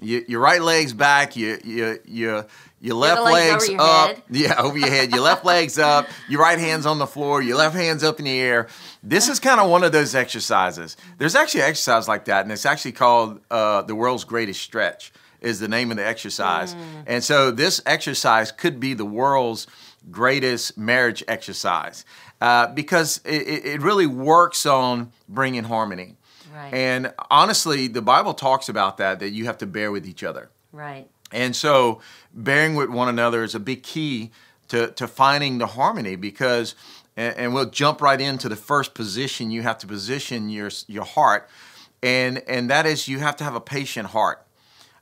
You, 0.00 0.24
your 0.26 0.40
right 0.40 0.60
leg's 0.60 0.92
back. 0.92 1.36
You 1.36 1.58
you 1.64 1.98
you 2.04 2.44
your 2.80 2.96
left 2.96 3.22
legs 3.22 3.68
leg's 3.68 3.68
your 3.68 3.80
up. 3.80 4.08
head. 4.08 4.22
Yeah, 4.30 4.60
over 4.60 4.76
your 4.76 4.88
head. 4.88 5.12
Your 5.12 5.20
left 5.20 5.44
leg's 5.44 5.78
up. 5.78 6.08
Your 6.28 6.40
right 6.40 6.58
hand's 6.58 6.86
on 6.86 6.98
the 6.98 7.06
floor. 7.06 7.40
Your 7.40 7.56
left 7.56 7.76
hand's 7.76 8.02
up 8.02 8.18
in 8.18 8.24
the 8.24 8.40
air. 8.40 8.66
This 9.04 9.28
is 9.28 9.38
kind 9.38 9.60
of 9.60 9.70
one 9.70 9.84
of 9.84 9.92
those 9.92 10.14
exercises. 10.16 10.96
There's 11.18 11.36
actually 11.36 11.60
an 11.60 11.68
exercise 11.68 12.08
like 12.08 12.24
that, 12.24 12.42
and 12.44 12.50
it's 12.50 12.66
actually 12.66 12.92
called 12.92 13.40
uh, 13.50 13.82
the 13.82 13.94
world's 13.94 14.24
greatest 14.24 14.60
stretch. 14.60 15.12
Is 15.40 15.58
the 15.58 15.66
name 15.66 15.90
of 15.90 15.96
the 15.96 16.06
exercise, 16.06 16.76
and 17.04 17.24
so 17.24 17.50
this 17.50 17.80
exercise 17.84 18.52
could 18.52 18.78
be 18.78 18.94
the 18.94 19.04
world's 19.04 19.66
greatest 20.10 20.76
marriage 20.76 21.22
exercise 21.28 22.04
uh, 22.40 22.66
because 22.68 23.20
it, 23.24 23.42
it 23.42 23.66
it 23.66 23.82
really 23.82 24.06
works 24.06 24.66
on 24.66 25.12
bringing 25.28 25.64
harmony. 25.64 26.16
Right. 26.54 26.74
And 26.74 27.14
honestly, 27.30 27.88
the 27.88 28.02
Bible 28.02 28.34
talks 28.34 28.68
about 28.68 28.98
that, 28.98 29.20
that 29.20 29.30
you 29.30 29.46
have 29.46 29.58
to 29.58 29.66
bear 29.66 29.90
with 29.90 30.06
each 30.06 30.22
other. 30.22 30.50
Right. 30.70 31.08
And 31.32 31.56
so, 31.56 32.00
bearing 32.34 32.74
with 32.74 32.90
one 32.90 33.08
another 33.08 33.42
is 33.42 33.54
a 33.54 33.60
big 33.60 33.82
key 33.82 34.30
to, 34.68 34.90
to 34.92 35.08
finding 35.08 35.58
the 35.58 35.66
harmony 35.66 36.16
because, 36.16 36.74
and, 37.16 37.36
and 37.36 37.54
we'll 37.54 37.70
jump 37.70 38.00
right 38.02 38.20
into 38.20 38.48
the 38.48 38.56
first 38.56 38.94
position 38.94 39.50
you 39.50 39.62
have 39.62 39.78
to 39.78 39.86
position 39.86 40.50
your, 40.50 40.70
your 40.86 41.04
heart, 41.04 41.48
and, 42.02 42.42
and 42.46 42.68
that 42.68 42.86
is 42.86 43.08
you 43.08 43.18
have 43.20 43.36
to 43.36 43.44
have 43.44 43.54
a 43.54 43.60
patient 43.60 44.08
heart. 44.08 44.44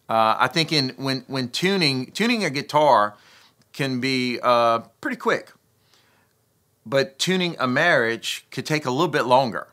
Uh, 0.08 0.36
I 0.38 0.48
think 0.48 0.72
in 0.72 0.90
when, 0.96 1.24
when 1.26 1.48
tuning, 1.48 2.10
tuning 2.12 2.44
a 2.44 2.50
guitar 2.50 3.16
can 3.72 4.00
be 4.00 4.38
uh, 4.42 4.80
pretty 5.00 5.16
quick, 5.16 5.52
but 6.84 7.18
tuning 7.18 7.56
a 7.58 7.66
marriage 7.66 8.46
could 8.50 8.66
take 8.66 8.84
a 8.84 8.90
little 8.90 9.08
bit 9.08 9.24
longer. 9.24 9.68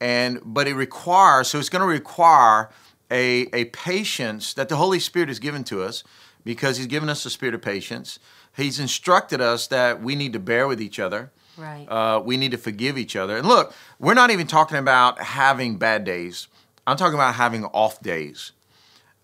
And 0.00 0.40
but 0.44 0.66
it 0.66 0.74
requires 0.74 1.48
so 1.48 1.58
it's 1.58 1.68
going 1.68 1.80
to 1.80 1.86
require 1.86 2.70
a, 3.10 3.46
a 3.52 3.66
patience 3.66 4.52
that 4.54 4.68
the 4.68 4.76
holy 4.76 4.98
spirit 4.98 5.28
has 5.28 5.38
given 5.38 5.64
to 5.64 5.82
us 5.82 6.02
because 6.44 6.76
he's 6.76 6.86
given 6.86 7.08
us 7.08 7.24
the 7.24 7.30
spirit 7.30 7.54
of 7.54 7.62
patience. 7.62 8.18
He's 8.56 8.78
instructed 8.78 9.40
us 9.40 9.66
that 9.68 10.02
we 10.02 10.14
need 10.14 10.32
to 10.32 10.38
bear 10.38 10.66
with 10.68 10.80
each 10.80 10.98
other. 10.98 11.30
Right. 11.56 11.86
uh, 11.88 12.20
we 12.20 12.36
need 12.36 12.50
to 12.50 12.58
forgive 12.58 12.98
each 12.98 13.14
other. 13.14 13.36
And 13.36 13.46
look 13.46 13.72
we're 14.00 14.14
not 14.14 14.30
even 14.30 14.48
talking 14.48 14.76
about 14.76 15.20
having 15.20 15.78
bad 15.78 16.04
days. 16.04 16.48
I'm 16.84 16.96
talking 16.96 17.14
about 17.14 17.36
having 17.36 17.64
off 17.66 18.02
days 18.02 18.50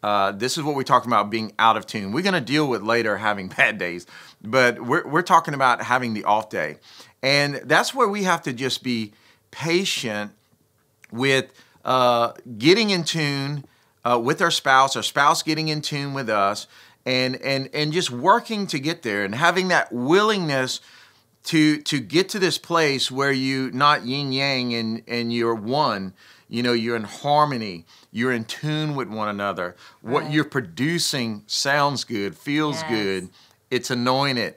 uh, 0.03 0.33
this 0.33 0.57
is 0.57 0.65
what 0.65 0.75
we're 0.75 0.83
talking 0.83 1.11
about 1.11 1.31
being 1.31 1.53
out 1.59 1.77
of 1.77 1.87
tune. 1.87 2.13
We're 2.13 2.23
going 2.23 2.35
to 2.35 2.41
deal 2.41 2.69
with 2.69 2.83
later 2.83 3.19
having 3.19 3.49
bad 3.57 3.79
days, 3.79 4.07
but 4.43 4.81
we're, 4.81 5.07
we're 5.07 5.23
talking 5.23 5.55
about 5.55 5.83
having 5.83 6.15
the 6.15 6.25
off 6.25 6.51
day. 6.51 6.79
And 7.23 7.57
that's 7.65 7.95
where 7.95 8.09
we 8.09 8.25
have 8.25 8.43
to 8.43 8.53
just 8.53 8.83
be 8.83 9.13
patient 9.51 10.33
with 11.13 11.53
uh, 11.85 12.33
getting 12.57 12.91
in 12.91 13.05
tune 13.05 13.65
uh, 14.05 14.19
with 14.23 14.41
our 14.41 14.51
spouse, 14.51 14.97
our 14.97 15.03
spouse 15.03 15.43
getting 15.43 15.69
in 15.69 15.83
tune 15.83 16.15
with 16.15 16.31
us, 16.31 16.67
and, 17.05 17.37
and, 17.43 17.69
and 17.75 17.93
just 17.93 18.11
working 18.11 18.67
to 18.69 18.79
get 18.79 19.03
there 19.03 19.25
and 19.25 19.35
having 19.35 19.69
that 19.69 19.93
willingness 19.93 20.81
to 21.43 21.81
to 21.83 22.01
get 22.01 22.29
to 22.29 22.39
this 22.39 22.59
place 22.59 23.11
where 23.11 23.33
you 23.33 23.71
not 23.73 24.05
yin 24.05 24.33
yang 24.33 24.75
and 24.75 25.03
and 25.09 25.33
you're 25.33 25.55
one 25.55 26.13
you 26.49 26.63
know 26.63 26.73
you're 26.73 26.97
in 26.97 27.05
harmony 27.05 27.87
you're 28.13 28.33
in 28.33 28.45
tune 28.45 28.95
with 28.95 29.09
one 29.09 29.29
another 29.29 29.77
what 30.01 30.31
you're 30.33 30.45
producing 30.45 31.43
sounds 31.47 32.05
good 32.05 32.37
feels 32.37 32.83
Yes. 32.83 32.89
good 32.91 33.29
it's 33.71 33.91
anointed 33.91 34.57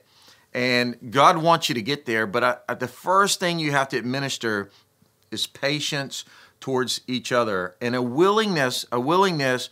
and 0.54 0.98
god 1.12 1.38
wants 1.38 1.70
you 1.70 1.76
to 1.76 1.82
get 1.82 2.06
there 2.06 2.26
but 2.28 2.44
I, 2.44 2.58
I- 2.70 2.74
the 2.76 2.88
first 2.88 3.40
thing 3.40 3.60
you 3.60 3.72
have 3.72 3.90
to 3.90 3.98
administer 3.98 4.70
is 5.32 5.48
patience 5.48 6.26
towards 6.60 7.02
each 7.08 7.32
other 7.32 7.76
and 7.82 7.96
a 7.96 8.02
willingness 8.02 8.86
a 8.92 9.00
willingness 9.00 9.70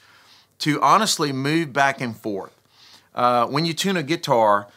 to 0.59 0.81
honestly 0.81 1.31
move 1.31 1.73
back 1.73 2.01
and 2.01 2.15
forth 2.15 2.53
uh, 3.13 3.45
when 3.47 3.65
you 3.65 3.73
tune 3.73 3.97
a 3.97 4.03
guitar, 4.03 4.67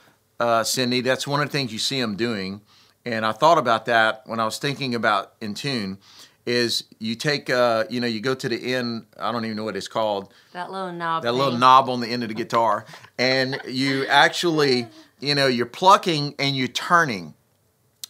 uh, 0.41 0.65
Cindy, 0.65 1.01
that's 1.01 1.25
one 1.25 1.41
of 1.41 1.47
the 1.47 1.53
things 1.53 1.73
you 1.73 1.79
see 1.79 2.01
them 2.01 2.17
doing. 2.17 2.63
And 3.05 3.25
I 3.25 3.31
thought 3.31 3.59
about 3.59 3.87
that 3.87 4.23
when 4.27 4.41
I 4.41 4.45
was 4.45 4.59
thinking 4.59 4.93
about 4.93 5.35
in 5.41 5.55
tune. 5.55 5.99
Is 6.47 6.85
you 6.99 7.15
take, 7.15 7.49
uh, 7.49 7.85
you 7.89 8.01
know, 8.01 8.07
you 8.07 8.21
go 8.21 8.35
to 8.35 8.49
the 8.49 8.75
end. 8.75 9.07
I 9.19 9.33
don't 9.33 9.45
even 9.47 9.57
know 9.57 9.65
what 9.65 9.77
it's 9.77 9.89
called. 9.89 10.33
That 10.53 10.71
little 10.71 10.93
knob. 10.93 11.23
That 11.23 11.33
little 11.33 11.57
knob 11.57 11.89
on 11.89 12.01
the 12.01 12.09
end 12.09 12.23
of 12.23 12.29
the 12.29 12.35
guitar, 12.35 12.85
and 13.19 13.61
you 13.67 14.07
actually, 14.07 14.87
you 15.21 15.35
know, 15.35 15.47
you're 15.47 15.65
plucking 15.65 16.35
and 16.39 16.55
you're 16.55 16.69
turning, 16.69 17.33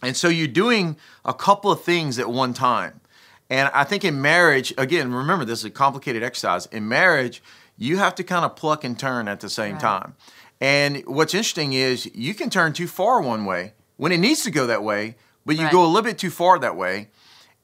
and 0.01 0.17
so 0.17 0.27
you're 0.27 0.47
doing 0.47 0.97
a 1.23 1.33
couple 1.33 1.71
of 1.71 1.81
things 1.81 2.19
at 2.19 2.29
one 2.29 2.53
time. 2.53 2.99
And 3.49 3.69
I 3.73 3.83
think 3.85 4.03
in 4.03 4.21
marriage, 4.21 4.73
again, 4.77 5.13
remember 5.13 5.45
this 5.45 5.59
is 5.59 5.65
a 5.65 5.69
complicated 5.69 6.21
exercise. 6.21 6.65
In 6.67 6.89
marriage, 6.89 7.41
you 7.77 7.97
have 7.97 8.15
to 8.15 8.23
kind 8.23 8.43
of 8.43 8.55
pluck 8.57 8.83
and 8.83 8.99
turn 8.99 9.27
at 9.29 9.39
the 9.39 9.49
same 9.49 9.73
Right. 9.73 9.81
time. 9.81 10.15
And 10.59 11.03
what's 11.05 11.33
interesting 11.33 11.73
is 11.73 12.09
you 12.13 12.33
can 12.33 12.49
turn 12.49 12.73
too 12.73 12.87
far 12.87 13.21
one 13.21 13.45
way 13.45 13.73
when 13.97 14.11
it 14.11 14.17
needs 14.17 14.43
to 14.43 14.51
go 14.51 14.65
that 14.67 14.83
way, 14.83 15.15
but 15.45 15.55
you 15.55 15.63
Right. 15.65 15.71
go 15.71 15.83
a 15.85 15.87
little 15.87 16.01
bit 16.01 16.17
too 16.17 16.31
far 16.31 16.57
that 16.59 16.75
way, 16.75 17.09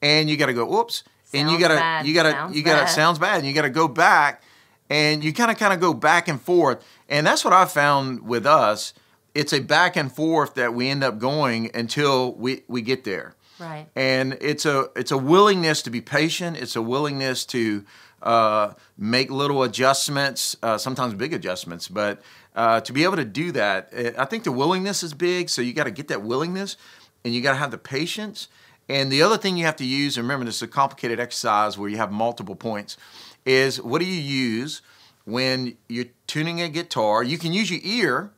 and 0.02 0.28
you 0.28 0.36
got 0.36 0.46
to 0.46 0.52
go 0.54 0.66
whoops, 0.66 1.04
and 1.32 1.50
you 1.50 1.58
got 1.58 1.68
to 1.68 1.76
bad. 1.76 2.06
you 2.06 2.12
got 2.14 2.24
to 2.24 2.30
Sounds 2.32 2.56
you 2.56 2.62
got 2.62 2.74
to 2.78 2.84
bad. 2.84 2.90
sounds 2.90 3.18
bad, 3.18 3.38
and 3.38 3.46
you 3.46 3.54
got 3.54 3.62
to 3.62 3.70
go 3.70 3.88
back, 3.88 4.42
and 4.90 5.24
you 5.24 5.32
kind 5.32 5.50
of 5.50 5.56
kind 5.56 5.72
of 5.72 5.80
go 5.80 5.94
back 5.94 6.28
and 6.28 6.40
forth, 6.40 6.84
and 7.08 7.26
that's 7.26 7.44
what 7.44 7.54
I 7.54 7.64
found 7.64 8.20
with 8.26 8.44
us. 8.46 8.92
It's 9.34 9.54
a 9.54 9.60
back 9.60 9.96
and 9.96 10.12
forth 10.12 10.54
that 10.56 10.74
we 10.74 10.88
end 10.90 11.02
up 11.02 11.18
going 11.18 11.70
until 11.74 12.34
we 12.34 12.62
we 12.68 12.82
get 12.82 13.04
there 13.04 13.34
Right. 13.58 13.86
and 13.96 14.36
it's 14.42 14.66
a 14.66 14.88
it's 14.96 15.10
a 15.12 15.16
willingness 15.16 15.80
to 15.82 15.90
be 15.90 16.00
patient. 16.02 16.58
It's 16.58 16.76
a 16.76 16.82
willingness 16.82 17.46
to 17.46 17.84
uh, 18.22 18.74
make 18.98 19.30
little 19.30 19.62
adjustments, 19.62 20.56
uh, 20.62 20.76
sometimes 20.78 21.14
big 21.14 21.32
adjustments, 21.32 21.88
but 21.88 22.20
uh, 22.54 22.80
to 22.82 22.92
be 22.92 23.04
able 23.04 23.16
to 23.16 23.24
do 23.24 23.52
that, 23.52 23.88
eh, 23.92 24.12
I 24.18 24.26
think 24.26 24.44
the 24.44 24.52
willingness 24.52 25.02
is 25.02 25.14
big. 25.14 25.48
So 25.48 25.62
you 25.62 25.72
got 25.72 25.84
to 25.84 25.90
get 25.90 26.08
that 26.08 26.22
willingness, 26.22 26.76
and 27.24 27.32
you 27.34 27.40
got 27.40 27.52
to 27.52 27.56
have 27.58 27.70
the 27.70 27.78
patience. 27.78 28.48
And 28.88 29.10
the 29.10 29.22
other 29.22 29.38
thing 29.38 29.56
you 29.56 29.64
have 29.64 29.76
to 29.76 29.84
use, 29.84 30.16
and 30.16 30.24
remember, 30.24 30.44
this 30.44 30.56
is 30.56 30.62
a 30.62 30.68
complicated 30.68 31.20
exercise 31.20 31.78
where 31.78 31.88
you 31.88 31.96
have 31.96 32.10
multiple 32.12 32.54
points, 32.56 32.96
is 33.46 33.80
what 33.80 34.00
do 34.00 34.04
you 34.06 34.20
use 34.20 34.82
when 35.24 35.76
you're 35.88 36.06
tuning 36.26 36.60
a 36.60 36.68
guitar? 36.68 37.22
You 37.22 37.38
can 37.38 37.52
use 37.52 37.70
your 37.70 37.80
ear, 37.82 38.30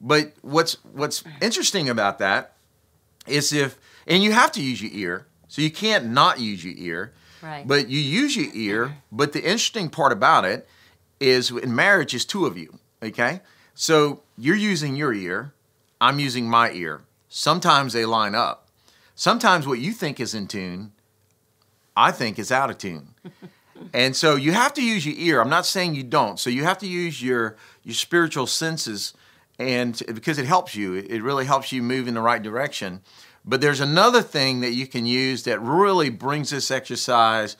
but 0.00 0.32
what's 0.42 0.74
what's 0.92 1.24
interesting 1.40 1.88
about 1.88 2.18
that 2.18 2.52
is 3.26 3.52
if 3.52 3.78
and 4.06 4.22
you 4.22 4.32
have 4.32 4.52
to 4.52 4.62
use 4.62 4.82
your 4.82 4.90
ear 4.92 5.26
so 5.48 5.62
you 5.62 5.70
can't 5.70 6.06
not 6.06 6.40
use 6.40 6.64
your 6.64 6.74
ear 6.76 7.12
Right. 7.40 7.66
but 7.66 7.88
you 7.88 7.98
use 8.00 8.36
your 8.36 8.52
ear 8.54 8.96
but 9.12 9.32
the 9.32 9.40
interesting 9.40 9.90
part 9.90 10.12
about 10.12 10.44
it 10.44 10.68
is 11.20 11.50
in 11.50 11.74
marriage 11.74 12.14
is 12.14 12.24
two 12.24 12.46
of 12.46 12.56
you 12.58 12.78
okay 13.02 13.40
so 13.74 14.22
you're 14.36 14.56
using 14.56 14.96
your 14.96 15.12
ear 15.12 15.52
i'm 16.00 16.18
using 16.18 16.48
my 16.48 16.70
ear 16.72 17.02
sometimes 17.28 17.92
they 17.92 18.04
line 18.04 18.34
up 18.34 18.68
sometimes 19.14 19.66
what 19.66 19.78
you 19.78 19.92
think 19.92 20.20
is 20.20 20.34
in 20.34 20.46
tune 20.46 20.92
i 21.96 22.10
think 22.10 22.38
is 22.38 22.50
out 22.50 22.70
of 22.70 22.78
tune. 22.78 23.14
And 23.92 24.14
so 24.14 24.36
you 24.36 24.52
have 24.52 24.74
to 24.74 24.82
use 24.82 25.04
your 25.04 25.14
ear. 25.16 25.40
I'm 25.40 25.50
not 25.50 25.66
saying 25.66 25.94
you 25.94 26.02
don't. 26.02 26.38
So 26.38 26.50
you 26.50 26.64
have 26.64 26.78
to 26.78 26.86
use 26.86 27.22
your 27.22 27.56
your 27.82 27.94
spiritual 27.94 28.46
senses 28.46 29.14
and 29.58 30.00
because 30.06 30.38
it 30.38 30.46
helps 30.46 30.74
you. 30.74 30.94
It 30.94 31.22
really 31.22 31.44
helps 31.44 31.72
you 31.72 31.82
move 31.82 32.08
in 32.08 32.14
the 32.14 32.20
right 32.20 32.42
direction. 32.42 33.02
But 33.44 33.60
there's 33.60 33.80
another 33.80 34.22
thing 34.22 34.60
that 34.60 34.72
you 34.72 34.86
can 34.86 35.04
use 35.04 35.42
that 35.44 35.60
really 35.60 36.10
brings 36.10 36.50
this 36.50 36.70
exercise 36.70 37.56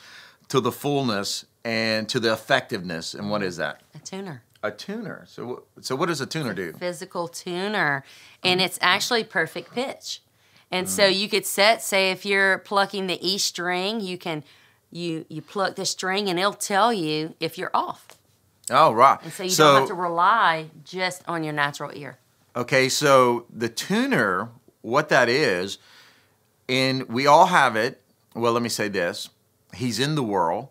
to 0.49 0.61
the 0.61 0.71
fullness 0.71 1.45
and 1.65 2.09
to 2.09 2.21
the 2.21 2.33
effectiveness. 2.33 3.15
And 3.15 3.31
what 3.31 3.43
is 3.43 3.57
that? 3.57 3.83
A 3.95 3.99
tuner. 3.99 4.43
a 4.63 4.71
tuner. 4.71 5.25
So 5.27 5.65
so 5.81 5.97
what 5.97 6.07
does 6.07 6.21
a 6.21 6.27
tuner 6.27 6.55
do? 6.55 6.73
Physical 6.75 7.29
tuner. 7.29 8.05
And 8.45 8.61
mm. 8.61 8.65
it's 8.65 8.79
actually 8.81 9.25
perfect 9.25 9.73
pitch. 9.75 10.23
And 10.73 10.89
so 10.89 11.03
Mm. 11.05 11.17
you 11.19 11.29
could 11.29 11.45
set, 11.47 11.83
say 11.83 12.11
if 12.11 12.25
you're 12.25 12.59
plucking 12.59 13.07
the 13.07 13.19
E 13.27 13.39
string, 13.39 14.01
you 14.01 14.17
can 14.19 14.43
you 14.91 15.25
you 15.29 15.41
pluck 15.43 15.77
the 15.77 15.87
string 15.87 16.29
and 16.29 16.39
it'll 16.39 16.53
tell 16.53 16.93
you 16.93 17.35
if 17.41 17.57
you're 17.59 17.71
off. 17.75 18.07
oh 18.71 18.93
right 18.93 19.19
And 19.23 19.33
so 19.33 19.43
you 19.45 19.55
don't 19.57 19.79
have 19.81 19.89
to 19.89 19.95
rely 19.95 20.71
just 20.85 21.23
on 21.29 21.45
your 21.45 21.53
natural 21.53 21.91
ear. 21.95 22.19
Okay, 22.55 22.89
so 22.89 23.47
the 23.51 23.69
tuner, 23.69 24.49
what 24.83 25.09
that 25.09 25.29
is, 25.29 25.79
and 26.69 27.09
we 27.09 27.27
all 27.27 27.47
have 27.47 27.77
it. 27.77 28.01
Well, 28.35 28.53
let 28.53 28.63
me 28.63 28.69
say 28.69 28.89
this: 28.89 29.29
He's 29.75 29.99
in 29.99 30.15
the 30.15 30.23
world, 30.23 30.69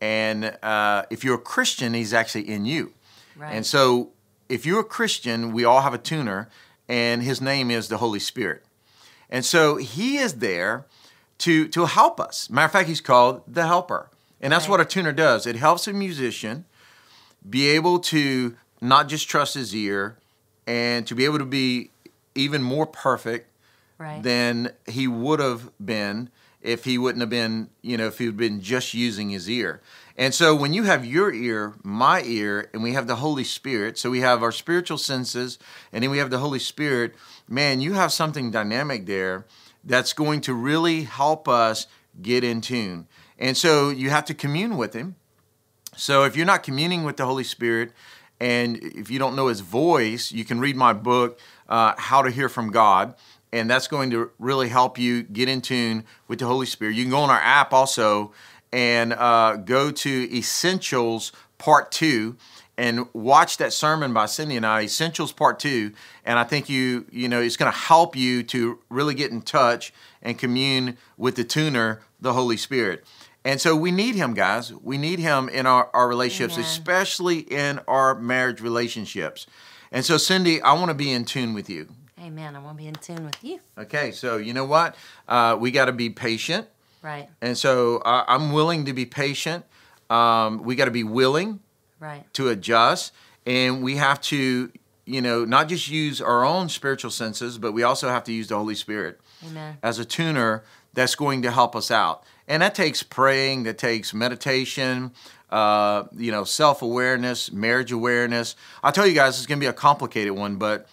and 0.00 0.56
uh, 0.62 1.04
if 1.10 1.24
you're 1.24 1.36
a 1.36 1.38
Christian, 1.54 1.94
He's 1.94 2.12
actually 2.14 2.48
in 2.48 2.64
you. 2.66 2.92
Right. 3.36 3.52
And 3.54 3.64
so, 3.66 4.10
if 4.48 4.64
you're 4.66 4.80
a 4.80 4.84
Christian, 4.84 5.52
we 5.52 5.64
all 5.64 5.80
have 5.82 5.94
a 5.94 5.98
tuner, 5.98 6.48
and 6.88 7.22
His 7.22 7.40
name 7.40 7.70
is 7.70 7.88
the 7.88 7.98
Holy 7.98 8.20
Spirit. 8.20 8.62
And 9.30 9.44
so 9.44 9.76
He 9.76 10.18
is 10.18 10.34
there 10.34 10.84
to 11.38 11.68
to 11.68 11.86
help 11.86 12.20
us. 12.20 12.50
Matter 12.50 12.66
of 12.66 12.72
fact, 12.72 12.88
He's 12.88 13.00
called 13.00 13.42
the 13.46 13.66
Helper, 13.66 14.10
and 14.40 14.52
that's 14.52 14.64
Right. 14.64 14.70
what 14.70 14.80
a 14.80 14.84
tuner 14.84 15.12
does. 15.12 15.46
It 15.46 15.56
helps 15.56 15.86
a 15.86 15.92
musician 15.92 16.64
be 17.48 17.68
able 17.68 17.98
to 18.00 18.56
not 18.80 19.08
just 19.08 19.28
trust 19.28 19.54
his 19.54 19.74
ear 19.74 20.16
and 20.66 21.06
to 21.06 21.14
be 21.14 21.24
able 21.24 21.38
to 21.38 21.44
be 21.44 21.90
even 22.34 22.62
more 22.62 22.86
perfect 22.86 23.50
right. 23.98 24.22
than 24.22 24.72
he 24.86 25.08
would 25.08 25.40
have 25.40 25.70
been 25.84 26.30
if 26.60 26.84
he 26.84 26.98
wouldn't 26.98 27.20
have 27.20 27.30
been, 27.30 27.70
you 27.82 27.96
know, 27.96 28.06
if 28.06 28.18
he'd 28.18 28.36
been 28.36 28.60
just 28.60 28.94
using 28.94 29.30
his 29.30 29.48
ear. 29.48 29.80
And 30.16 30.34
so 30.34 30.54
when 30.54 30.74
you 30.74 30.82
have 30.82 31.04
your 31.04 31.32
ear, 31.32 31.74
my 31.84 32.22
ear, 32.22 32.68
and 32.72 32.82
we 32.82 32.92
have 32.94 33.06
the 33.06 33.16
Holy 33.16 33.44
Spirit, 33.44 33.96
so 33.96 34.10
we 34.10 34.20
have 34.20 34.42
our 34.42 34.50
spiritual 34.50 34.98
senses, 34.98 35.58
and 35.92 36.02
then 36.02 36.10
we 36.10 36.18
have 36.18 36.30
the 36.30 36.38
Holy 36.38 36.58
Spirit, 36.58 37.14
man, 37.48 37.80
you 37.80 37.92
have 37.92 38.12
something 38.12 38.50
dynamic 38.50 39.06
there 39.06 39.46
that's 39.84 40.12
going 40.12 40.40
to 40.42 40.54
really 40.54 41.04
help 41.04 41.46
us 41.48 41.86
get 42.20 42.42
in 42.42 42.60
tune. 42.60 43.06
And 43.38 43.56
so 43.56 43.90
you 43.90 44.10
have 44.10 44.24
to 44.24 44.34
commune 44.34 44.76
with 44.76 44.92
Him. 44.92 45.14
So 45.96 46.24
if 46.24 46.36
you're 46.36 46.46
not 46.46 46.64
communing 46.64 47.04
with 47.04 47.16
the 47.16 47.24
Holy 47.24 47.44
Spirit, 47.44 47.92
and 48.40 48.76
if 48.78 49.10
you 49.10 49.20
don't 49.20 49.36
know 49.36 49.46
His 49.46 49.60
voice, 49.60 50.32
you 50.32 50.44
can 50.44 50.58
read 50.58 50.74
my 50.74 50.92
book, 50.92 51.38
uh, 51.68 51.94
How 51.96 52.22
to 52.22 52.30
Hear 52.30 52.48
from 52.48 52.72
God 52.72 53.14
and 53.52 53.70
that's 53.70 53.88
going 53.88 54.10
to 54.10 54.30
really 54.38 54.68
help 54.68 54.98
you 54.98 55.22
get 55.22 55.48
in 55.48 55.60
tune 55.60 56.04
with 56.26 56.38
the 56.38 56.46
Holy 56.46 56.66
Spirit. 56.66 56.94
You 56.94 57.04
can 57.04 57.10
go 57.10 57.18
on 57.18 57.30
our 57.30 57.40
app 57.40 57.72
also 57.72 58.32
and 58.72 59.12
uh, 59.12 59.56
go 59.56 59.90
to 59.90 60.36
Essentials 60.36 61.32
Part 61.58 61.90
2 61.90 62.36
and 62.78 63.06
watch 63.12 63.56
that 63.56 63.72
sermon 63.72 64.12
by 64.14 64.26
Cindy 64.26 64.56
and 64.56 64.64
I, 64.64 64.82
Essentials 64.82 65.32
Part 65.32 65.58
2, 65.58 65.92
and 66.24 66.38
I 66.38 66.44
think 66.44 66.68
you, 66.68 67.06
you 67.10 67.28
know, 67.28 67.40
it's 67.42 67.56
going 67.56 67.70
to 67.70 67.76
help 67.76 68.14
you 68.14 68.44
to 68.44 68.78
really 68.88 69.14
get 69.14 69.32
in 69.32 69.42
touch 69.42 69.92
and 70.22 70.38
commune 70.38 70.96
with 71.16 71.34
the 71.34 71.42
tuner, 71.42 72.00
the 72.20 72.32
Holy 72.32 72.56
Spirit. 72.56 73.04
And 73.44 73.60
so 73.60 73.74
we 73.74 73.90
need 73.90 74.14
him, 74.14 74.32
guys. 74.32 74.72
We 74.72 74.96
need 74.96 75.18
him 75.18 75.48
in 75.48 75.66
our, 75.66 75.90
our 75.92 76.08
relationships, 76.08 76.54
Amen. 76.54 76.66
especially 76.66 77.38
in 77.38 77.80
our 77.88 78.14
marriage 78.14 78.60
relationships. 78.60 79.46
And 79.90 80.04
so, 80.04 80.16
Cindy, 80.16 80.60
I 80.62 80.74
want 80.74 80.90
to 80.90 80.94
be 80.94 81.10
in 81.12 81.24
tune 81.24 81.54
with 81.54 81.68
you. 81.68 81.88
Amen. 82.22 82.56
I 82.56 82.58
want 82.58 82.76
to 82.76 82.82
be 82.82 82.88
in 82.88 82.94
tune 82.94 83.24
with 83.24 83.42
you. 83.42 83.60
Okay, 83.76 84.10
so 84.10 84.36
you 84.36 84.52
know 84.52 84.64
what? 84.64 84.96
Uh, 85.26 85.56
we 85.58 85.70
got 85.70 85.86
to 85.86 85.92
be 85.92 86.10
patient. 86.10 86.66
Right. 87.02 87.28
And 87.40 87.56
so 87.56 87.98
uh, 87.98 88.24
I'm 88.26 88.52
willing 88.52 88.86
to 88.86 88.92
be 88.92 89.06
patient. 89.06 89.64
Um, 90.10 90.62
we 90.62 90.74
got 90.74 90.86
to 90.86 90.90
be 90.90 91.04
willing. 91.04 91.60
Right. 92.00 92.32
To 92.34 92.48
adjust, 92.48 93.12
and 93.44 93.82
we 93.82 93.96
have 93.96 94.20
to, 94.20 94.70
you 95.04 95.20
know, 95.20 95.44
not 95.44 95.68
just 95.68 95.88
use 95.88 96.20
our 96.20 96.44
own 96.44 96.68
spiritual 96.68 97.10
senses, 97.10 97.58
but 97.58 97.72
we 97.72 97.82
also 97.82 98.08
have 98.08 98.22
to 98.24 98.32
use 98.32 98.46
the 98.46 98.56
Holy 98.56 98.76
Spirit 98.76 99.20
Amen. 99.44 99.78
as 99.82 99.98
a 99.98 100.04
tuner 100.04 100.62
that's 100.94 101.16
going 101.16 101.42
to 101.42 101.50
help 101.50 101.74
us 101.74 101.90
out. 101.90 102.22
And 102.46 102.62
that 102.62 102.76
takes 102.76 103.02
praying, 103.02 103.64
that 103.64 103.78
takes 103.78 104.14
meditation, 104.14 105.10
uh, 105.50 106.04
you 106.16 106.30
know, 106.30 106.44
self 106.44 106.82
awareness, 106.82 107.50
marriage 107.50 107.90
awareness. 107.90 108.54
I'll 108.82 108.92
tell 108.92 109.06
you 109.06 109.14
guys, 109.14 109.38
it's 109.38 109.46
going 109.46 109.58
to 109.58 109.64
be 109.64 109.68
a 109.68 109.72
complicated 109.72 110.34
one, 110.34 110.56
but 110.56 110.88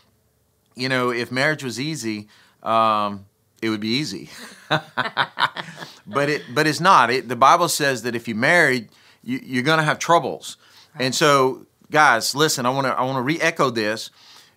you 0.76 0.90
know, 0.90 1.10
if 1.10 1.32
marriage 1.32 1.64
was 1.64 1.80
easy, 1.80 2.28
um, 2.64 3.26
it 3.62 3.70
would 3.70 3.80
be 3.80 3.90
easy. 3.90 4.30
but 4.70 6.30
it 6.30 6.44
but 6.54 6.68
it's 6.68 6.80
not. 6.80 7.10
It, 7.10 7.30
the 7.30 7.36
Bible 7.36 7.70
says 7.70 8.04
that 8.04 8.16
if 8.16 8.28
you 8.28 8.36
married, 8.36 8.90
you, 9.24 9.40
you're 9.44 9.64
going 9.64 9.80
to 9.80 9.84
have 9.84 10.00
troubles. 10.00 10.58
Right. 10.94 11.06
And 11.06 11.16
so, 11.16 11.66
guys, 11.90 12.36
listen. 12.36 12.66
I 12.66 12.70
want 12.70 12.88
to 12.88 12.94
I 12.94 13.04
want 13.04 13.18
to 13.18 13.22
re-echo 13.22 13.70
this. 13.70 14.12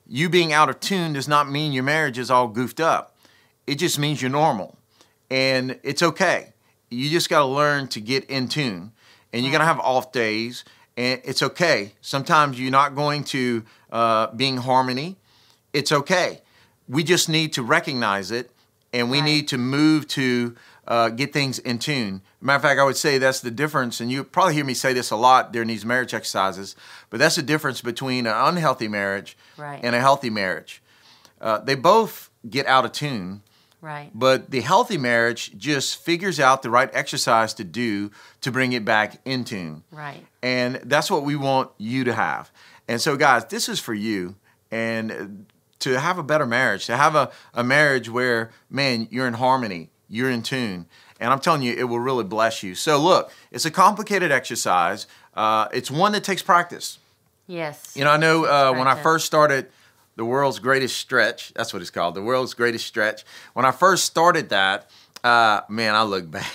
You 0.06 0.28
being 0.28 0.52
out 0.52 0.68
of 0.68 0.80
tune 0.80 1.12
does 1.12 1.28
not 1.28 1.50
mean 1.50 1.72
your 1.72 1.84
marriage 1.84 2.18
is 2.18 2.30
all 2.30 2.48
goofed 2.48 2.80
up. 2.80 3.16
It 3.66 3.76
just 3.76 3.98
means 3.98 4.22
you're 4.22 4.30
normal, 4.30 4.76
and 5.30 5.78
it's 5.82 6.02
okay. 6.02 6.54
You 6.90 7.10
just 7.10 7.28
got 7.28 7.40
to 7.40 7.44
learn 7.44 7.88
to 7.88 8.00
get 8.00 8.24
in 8.24 8.48
tune, 8.48 8.92
and 9.32 9.42
you're 9.42 9.52
going 9.52 9.60
to 9.60 9.66
have 9.66 9.78
off 9.80 10.10
days, 10.10 10.64
and 10.96 11.20
it's 11.24 11.42
okay. 11.42 11.92
Sometimes 12.00 12.58
you're 12.58 12.70
not 12.70 12.94
going 12.94 13.24
to 13.24 13.64
uh, 13.92 14.28
be 14.28 14.48
in 14.48 14.56
harmony 14.56 15.18
it's 15.72 15.92
okay. 15.92 16.40
We 16.88 17.04
just 17.04 17.28
need 17.28 17.52
to 17.54 17.62
recognize 17.62 18.30
it 18.30 18.50
and 18.92 19.10
we 19.10 19.18
right. 19.18 19.24
need 19.24 19.48
to 19.48 19.58
move 19.58 20.08
to 20.08 20.56
uh, 20.86 21.10
get 21.10 21.32
things 21.32 21.58
in 21.58 21.78
tune. 21.78 22.22
Matter 22.40 22.56
of 22.56 22.62
fact, 22.62 22.80
I 22.80 22.84
would 22.84 22.96
say 22.96 23.18
that's 23.18 23.40
the 23.40 23.50
difference, 23.50 24.00
and 24.00 24.10
you 24.10 24.24
probably 24.24 24.54
hear 24.54 24.64
me 24.64 24.74
say 24.74 24.94
this 24.94 25.10
a 25.10 25.16
lot 25.16 25.52
during 25.52 25.68
these 25.68 25.84
marriage 25.84 26.14
exercises, 26.14 26.74
but 27.10 27.18
that's 27.18 27.36
the 27.36 27.42
difference 27.42 27.82
between 27.82 28.26
an 28.26 28.34
unhealthy 28.34 28.88
marriage 28.88 29.36
right. 29.58 29.80
and 29.82 29.94
a 29.94 30.00
healthy 30.00 30.30
marriage. 30.30 30.82
Uh, 31.40 31.58
they 31.58 31.74
both 31.74 32.30
get 32.48 32.66
out 32.66 32.84
of 32.84 32.92
tune. 32.92 33.42
Right. 33.80 34.10
But 34.12 34.50
the 34.50 34.60
healthy 34.60 34.98
marriage 34.98 35.56
just 35.56 36.02
figures 36.02 36.40
out 36.40 36.62
the 36.62 36.70
right 36.70 36.90
exercise 36.92 37.54
to 37.54 37.64
do 37.64 38.10
to 38.40 38.50
bring 38.50 38.72
it 38.72 38.84
back 38.84 39.20
in 39.24 39.44
tune. 39.44 39.84
Right. 39.92 40.26
And 40.42 40.76
that's 40.84 41.10
what 41.10 41.22
we 41.22 41.36
want 41.36 41.70
you 41.78 42.02
to 42.04 42.12
have. 42.12 42.50
And 42.88 43.00
so, 43.00 43.16
guys, 43.16 43.44
this 43.44 43.68
is 43.68 43.78
for 43.78 43.94
you. 43.94 44.34
And 44.72 45.46
to 45.80 45.98
have 46.00 46.18
a 46.18 46.22
better 46.22 46.46
marriage, 46.46 46.86
to 46.86 46.96
have 46.96 47.14
a, 47.14 47.30
a 47.54 47.62
marriage 47.62 48.08
where, 48.08 48.50
man, 48.70 49.08
you're 49.10 49.26
in 49.26 49.34
harmony, 49.34 49.90
you're 50.08 50.30
in 50.30 50.42
tune. 50.42 50.86
And 51.20 51.32
I'm 51.32 51.40
telling 51.40 51.62
you, 51.62 51.72
it 51.72 51.84
will 51.84 52.00
really 52.00 52.24
bless 52.24 52.62
you. 52.62 52.74
So, 52.74 52.98
look, 52.98 53.32
it's 53.50 53.64
a 53.64 53.70
complicated 53.70 54.30
exercise. 54.30 55.06
Uh, 55.34 55.68
it's 55.72 55.90
one 55.90 56.12
that 56.12 56.24
takes 56.24 56.42
practice. 56.42 56.98
Yes. 57.46 57.96
You 57.96 58.04
know, 58.04 58.10
I 58.10 58.16
know 58.16 58.44
uh, 58.44 58.72
when 58.74 58.86
I 58.86 59.00
first 59.02 59.26
started 59.26 59.68
the 60.16 60.24
world's 60.24 60.58
greatest 60.58 60.96
stretch, 60.96 61.52
that's 61.54 61.72
what 61.72 61.80
it's 61.80 61.90
called, 61.90 62.14
the 62.14 62.22
world's 62.22 62.54
greatest 62.54 62.86
stretch. 62.86 63.24
When 63.54 63.64
I 63.64 63.70
first 63.70 64.04
started 64.04 64.50
that, 64.50 64.90
uh, 65.24 65.62
man, 65.68 65.94
I 65.94 66.02
look 66.02 66.30
bad. 66.30 66.46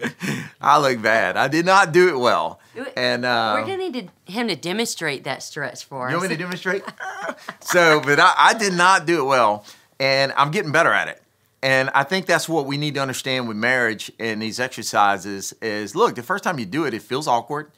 I 0.60 0.78
look 0.78 1.02
bad. 1.02 1.36
I 1.36 1.48
did 1.48 1.66
not 1.66 1.92
do 1.92 2.08
it 2.08 2.18
well. 2.18 2.60
And 2.96 3.24
uh, 3.24 3.56
we're 3.56 3.66
gonna 3.66 3.76
need 3.76 4.12
to, 4.26 4.32
him 4.32 4.48
to 4.48 4.56
demonstrate 4.56 5.24
that 5.24 5.42
stretch 5.42 5.84
for 5.84 6.08
you 6.10 6.16
us. 6.16 6.22
You 6.22 6.28
want 6.28 6.30
me 6.30 6.36
to 6.36 6.42
demonstrate? 6.42 6.82
so, 7.60 8.00
but 8.00 8.20
I, 8.20 8.34
I 8.36 8.54
did 8.54 8.74
not 8.74 9.06
do 9.06 9.20
it 9.20 9.24
well, 9.24 9.64
and 9.98 10.32
I'm 10.36 10.50
getting 10.50 10.72
better 10.72 10.92
at 10.92 11.08
it. 11.08 11.22
And 11.62 11.90
I 11.90 12.04
think 12.04 12.26
that's 12.26 12.48
what 12.48 12.66
we 12.66 12.76
need 12.76 12.94
to 12.94 13.00
understand 13.00 13.48
with 13.48 13.56
marriage 13.56 14.12
and 14.18 14.40
these 14.40 14.60
exercises 14.60 15.52
is 15.60 15.96
look, 15.96 16.14
the 16.14 16.22
first 16.22 16.44
time 16.44 16.58
you 16.58 16.66
do 16.66 16.84
it, 16.84 16.94
it 16.94 17.02
feels 17.02 17.26
awkward. 17.26 17.72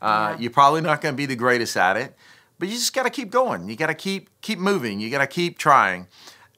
Uh, 0.00 0.34
yeah. 0.34 0.42
You're 0.42 0.50
probably 0.50 0.82
not 0.82 1.00
going 1.00 1.14
to 1.14 1.16
be 1.16 1.26
the 1.26 1.36
greatest 1.36 1.76
at 1.76 1.96
it, 1.96 2.14
but 2.58 2.68
you 2.68 2.74
just 2.74 2.92
got 2.92 3.04
to 3.04 3.10
keep 3.10 3.30
going. 3.30 3.68
You 3.68 3.76
got 3.76 3.86
to 3.86 3.94
keep 3.94 4.28
keep 4.42 4.58
moving. 4.58 5.00
You 5.00 5.10
got 5.10 5.18
to 5.18 5.26
keep 5.26 5.58
trying. 5.58 6.08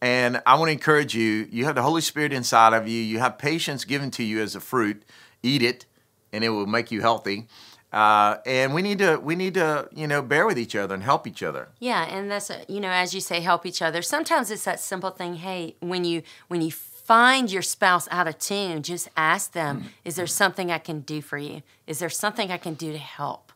And 0.01 0.43
I 0.47 0.57
want 0.57 0.69
to 0.69 0.73
encourage 0.73 1.15
you. 1.15 1.49
You 1.51 1.65
have 1.67 1.77
the 1.77 1.83
Holy 1.83 2.01
Spirit 2.01 2.33
inside 2.33 2.73
of 2.75 2.89
you. 2.89 3.01
You 3.01 3.21
have 3.21 3.39
patience 3.39 3.85
given 3.85 4.11
to 4.13 4.25
you 4.25 4.43
as 4.43 4.55
a 4.55 4.61
fruit. 4.61 5.03
Eat 5.43 5.63
it, 5.63 5.87
and 6.33 6.43
it 6.43 6.49
will 6.49 6.67
make 6.67 6.91
you 6.91 7.01
healthy. 7.01 7.47
Uh, 7.95 8.39
and 8.45 8.75
we 8.75 8.83
need 8.83 8.99
to 8.99 9.19
we 9.19 9.37
need 9.37 9.55
to 9.55 9.89
you 9.95 10.09
know 10.09 10.21
bear 10.21 10.47
with 10.47 10.59
each 10.59 10.75
other 10.75 10.93
and 10.95 11.05
help 11.05 11.29
each 11.29 11.45
other. 11.45 11.69
Yeah, 11.79 12.03
and 12.03 12.29
that's 12.29 12.51
you 12.69 12.81
know 12.81 12.91
as 12.91 13.15
you 13.15 13.21
say, 13.21 13.39
help 13.39 13.65
each 13.65 13.81
other. 13.81 14.03
Sometimes 14.03 14.51
it's 14.51 14.65
that 14.65 14.81
simple 14.81 15.11
thing. 15.11 15.37
Hey, 15.37 15.77
when 15.79 16.05
you 16.05 16.23
when 16.49 16.61
you 16.61 16.73
find 16.73 17.53
your 17.53 17.63
spouse 17.63 18.09
out 18.11 18.27
of 18.27 18.41
tune, 18.41 18.83
just 18.83 19.09
ask 19.17 19.53
them, 19.53 19.79
mm-hmm. 19.79 19.89
"Is 20.05 20.17
there 20.17 20.27
something 20.27 20.73
I 20.73 20.79
can 20.79 21.03
do 21.03 21.23
for 21.23 21.39
you? 21.39 21.63
Is 21.87 22.01
there 22.01 22.11
something 22.11 22.51
I 22.51 22.57
can 22.57 22.75
do 22.75 22.91
to 22.91 22.99
help?" 22.99 23.53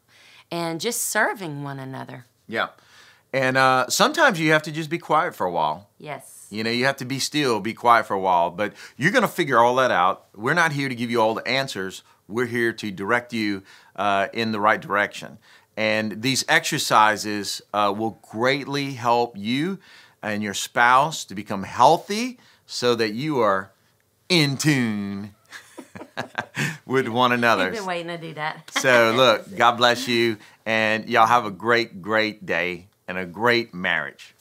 And 0.52 0.80
just 0.80 1.02
serving 1.02 1.64
one 1.64 1.80
another. 1.80 2.26
Yeah, 2.46 2.68
and 3.32 3.56
uh, 3.56 3.88
sometimes 3.88 4.38
you 4.38 4.52
have 4.52 4.62
to 4.62 4.70
just 4.70 4.88
be 4.88 4.98
quiet 4.98 5.34
for 5.34 5.48
a 5.48 5.50
while. 5.50 5.88
Yes. 5.98 6.46
You 6.50 6.62
know, 6.62 6.70
you 6.70 6.84
have 6.84 6.96
to 6.98 7.04
be 7.04 7.18
still, 7.18 7.58
be 7.58 7.74
quiet 7.74 8.06
for 8.06 8.14
a 8.14 8.20
while, 8.20 8.50
but 8.50 8.72
you're 8.96 9.10
going 9.10 9.22
to 9.22 9.28
figure 9.28 9.58
all 9.58 9.74
that 9.74 9.90
out. 9.90 10.26
We're 10.34 10.54
not 10.54 10.72
here 10.72 10.88
to 10.88 10.94
give 10.94 11.10
you 11.10 11.20
all 11.20 11.34
the 11.34 11.46
answers. 11.46 12.04
We're 12.28 12.46
here 12.46 12.72
to 12.74 12.90
direct 12.90 13.32
you 13.32 13.62
uh, 13.98 14.28
in 14.32 14.52
the 14.52 14.60
right 14.60 14.80
direction. 14.80 15.38
And 15.76 16.22
these 16.22 16.44
exercises 16.48 17.60
uh, 17.74 17.92
will 17.96 18.18
greatly 18.30 18.94
help 18.94 19.36
you 19.36 19.78
and 20.22 20.42
your 20.42 20.54
spouse 20.54 21.24
to 21.26 21.34
become 21.34 21.62
healthy 21.62 22.38
so 22.66 22.94
that 22.94 23.12
you 23.12 23.40
are 23.40 23.70
in 24.28 24.56
tune 24.56 25.34
with 26.86 27.08
one 27.08 27.32
another. 27.32 27.66
I've 27.66 27.74
been 27.74 27.86
waiting 27.86 28.08
to 28.08 28.18
do 28.18 28.34
that. 28.34 28.70
so, 28.72 29.12
look, 29.16 29.56
God 29.56 29.76
bless 29.76 30.08
you, 30.08 30.36
and 30.66 31.08
y'all 31.08 31.26
have 31.26 31.46
a 31.46 31.50
great, 31.50 32.02
great 32.02 32.44
day 32.44 32.86
and 33.06 33.16
a 33.16 33.24
great 33.24 33.72
marriage. 33.72 34.34